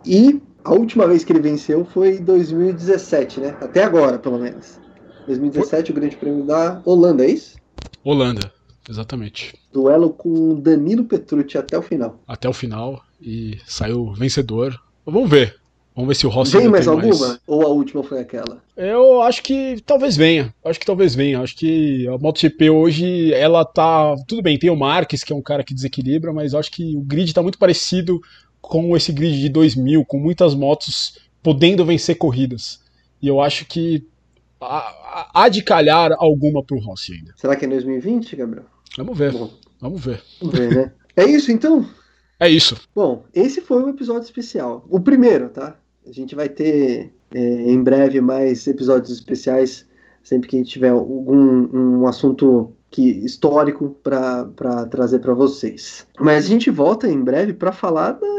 e 0.04 0.40
a 0.62 0.74
última 0.74 1.06
vez 1.06 1.24
que 1.24 1.32
ele 1.32 1.40
venceu 1.40 1.84
foi 1.84 2.16
em 2.16 2.24
2017, 2.24 3.40
né? 3.40 3.56
Até 3.60 3.84
agora, 3.84 4.18
pelo 4.18 4.38
menos. 4.38 4.78
2017, 5.26 5.90
o 5.90 5.94
Grande 5.94 6.16
Prêmio 6.16 6.44
da 6.44 6.80
Holanda, 6.84 7.24
é 7.24 7.30
isso? 7.30 7.56
Holanda, 8.04 8.52
exatamente. 8.88 9.54
Duelo 9.72 10.10
com 10.10 10.54
Danilo 10.60 11.04
Petrucci 11.04 11.58
até 11.58 11.76
o 11.76 11.82
final. 11.82 12.20
Até 12.26 12.48
o 12.48 12.52
final 12.52 13.02
e 13.20 13.58
saiu 13.66 14.12
vencedor. 14.12 14.78
Vamos 15.04 15.28
ver. 15.28 15.56
Vamos 15.94 16.08
ver 16.08 16.14
se 16.14 16.26
o 16.26 16.30
Rossi 16.30 16.58
Vem 16.58 16.68
mais 16.68 16.86
alguma? 16.86 17.28
Mais... 17.28 17.40
Ou 17.46 17.62
a 17.62 17.68
última 17.68 18.02
foi 18.02 18.20
aquela? 18.20 18.62
Eu 18.76 19.22
acho 19.22 19.42
que 19.42 19.82
talvez 19.86 20.14
venha. 20.14 20.54
Acho 20.62 20.78
que 20.78 20.84
talvez 20.84 21.14
venha. 21.14 21.40
Acho 21.40 21.56
que 21.56 22.06
a 22.06 22.18
MotoGP 22.18 22.68
hoje, 22.68 23.32
ela 23.32 23.64
tá. 23.64 24.14
Tudo 24.28 24.42
bem, 24.42 24.58
tem 24.58 24.68
o 24.68 24.76
Marques, 24.76 25.24
que 25.24 25.32
é 25.32 25.36
um 25.36 25.40
cara 25.40 25.64
que 25.64 25.72
desequilibra, 25.72 26.34
mas 26.34 26.54
acho 26.54 26.70
que 26.70 26.94
o 26.94 27.00
grid 27.00 27.32
tá 27.32 27.42
muito 27.42 27.58
parecido 27.58 28.20
com 28.60 28.94
esse 28.94 29.10
grid 29.10 29.40
de 29.40 29.48
2000, 29.48 30.04
com 30.04 30.18
muitas 30.18 30.54
motos 30.54 31.18
podendo 31.42 31.84
vencer 31.84 32.16
corridas. 32.18 32.80
E 33.22 33.28
eu 33.28 33.40
acho 33.40 33.64
que 33.64 34.06
há 34.60 35.48
de 35.48 35.62
calhar 35.62 36.12
alguma 36.18 36.62
pro 36.62 36.78
Rossi 36.78 37.12
ainda. 37.12 37.34
Será 37.36 37.56
que 37.56 37.64
é 37.64 37.68
2020, 37.68 38.36
Gabriel? 38.36 38.66
Vamos 38.96 39.16
ver. 39.16 39.32
Bom, 39.32 39.50
vamos 39.80 40.04
ver. 40.04 40.22
Vamos 40.40 40.58
ver, 40.58 40.74
né? 40.74 40.92
É 41.16 41.24
isso 41.24 41.50
então? 41.50 41.86
É 42.38 42.48
isso. 42.48 42.76
Bom, 42.94 43.24
esse 43.34 43.60
foi 43.60 43.82
um 43.82 43.88
episódio 43.88 44.24
especial. 44.24 44.84
O 44.90 45.00
primeiro, 45.00 45.48
tá? 45.48 45.76
A 46.06 46.12
gente 46.12 46.34
vai 46.34 46.48
ter 46.48 47.12
é, 47.34 47.40
em 47.40 47.82
breve 47.82 48.20
mais 48.20 48.66
episódios 48.66 49.10
especiais, 49.10 49.86
sempre 50.22 50.48
que 50.48 50.56
a 50.56 50.58
gente 50.58 50.70
tiver 50.70 50.90
algum 50.90 51.68
um 51.72 52.06
assunto 52.06 52.72
que 52.90 53.02
histórico 53.24 53.96
para 54.02 54.86
trazer 54.90 55.18
para 55.18 55.34
vocês. 55.34 56.06
Mas 56.20 56.44
a 56.44 56.48
gente 56.48 56.70
volta 56.70 57.08
em 57.08 57.22
breve 57.22 57.52
para 57.52 57.72
falar 57.72 58.12
da 58.12 58.36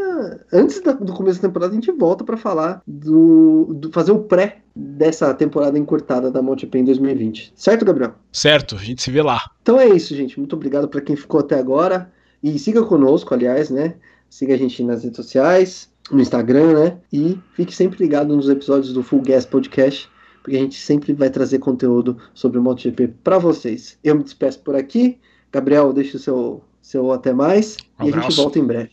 antes 0.51 0.81
da, 0.81 0.93
do 0.93 1.13
começo 1.13 1.41
da 1.41 1.47
temporada 1.47 1.71
a 1.71 1.75
gente 1.75 1.91
volta 1.91 2.23
para 2.23 2.37
falar 2.37 2.81
do, 2.87 3.73
do, 3.73 3.91
fazer 3.91 4.11
o 4.11 4.23
pré 4.23 4.61
dessa 4.77 5.33
temporada 5.33 5.77
encurtada 5.77 6.29
da 6.29 6.41
MotoGP 6.41 6.79
em 6.79 6.85
2020. 6.85 7.53
Certo, 7.55 7.85
Gabriel? 7.85 8.15
Certo, 8.31 8.75
a 8.75 8.79
gente 8.79 9.01
se 9.01 9.11
vê 9.11 9.21
lá. 9.21 9.41
Então 9.61 9.79
é 9.79 9.87
isso, 9.87 10.15
gente. 10.15 10.37
Muito 10.39 10.55
obrigado 10.55 10.87
para 10.87 11.01
quem 11.01 11.15
ficou 11.15 11.39
até 11.39 11.57
agora 11.57 12.11
e 12.43 12.57
siga 12.59 12.83
conosco, 12.83 13.33
aliás, 13.33 13.69
né? 13.69 13.95
Siga 14.29 14.53
a 14.53 14.57
gente 14.57 14.83
nas 14.83 15.03
redes 15.03 15.17
sociais, 15.17 15.89
no 16.11 16.21
Instagram, 16.21 16.79
né? 16.79 16.97
E 17.11 17.39
fique 17.53 17.73
sempre 17.73 18.03
ligado 18.03 18.35
nos 18.35 18.49
episódios 18.49 18.93
do 18.93 19.01
Full 19.01 19.21
Gas 19.21 19.45
Podcast 19.45 20.09
porque 20.47 20.55
a 20.55 20.61
gente 20.61 20.75
sempre 20.75 21.11
vai 21.11 21.29
trazer 21.29 21.59
conteúdo 21.59 22.17
sobre 22.33 22.57
o 22.57 22.61
MotoGP 22.61 23.09
para 23.21 23.37
vocês. 23.37 23.99
Eu 24.01 24.15
me 24.15 24.23
despeço 24.23 24.59
por 24.59 24.77
aqui. 24.77 25.19
Gabriel, 25.51 25.91
deixa 25.91 26.15
o 26.15 26.19
seu, 26.21 26.63
seu 26.81 27.11
até 27.11 27.33
mais. 27.33 27.75
Um 27.99 28.05
e 28.05 28.13
a 28.13 28.21
gente 28.21 28.33
volta 28.37 28.57
em 28.57 28.63
breve. 28.63 28.91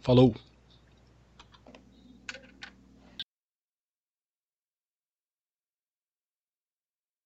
Falou. 0.00 0.34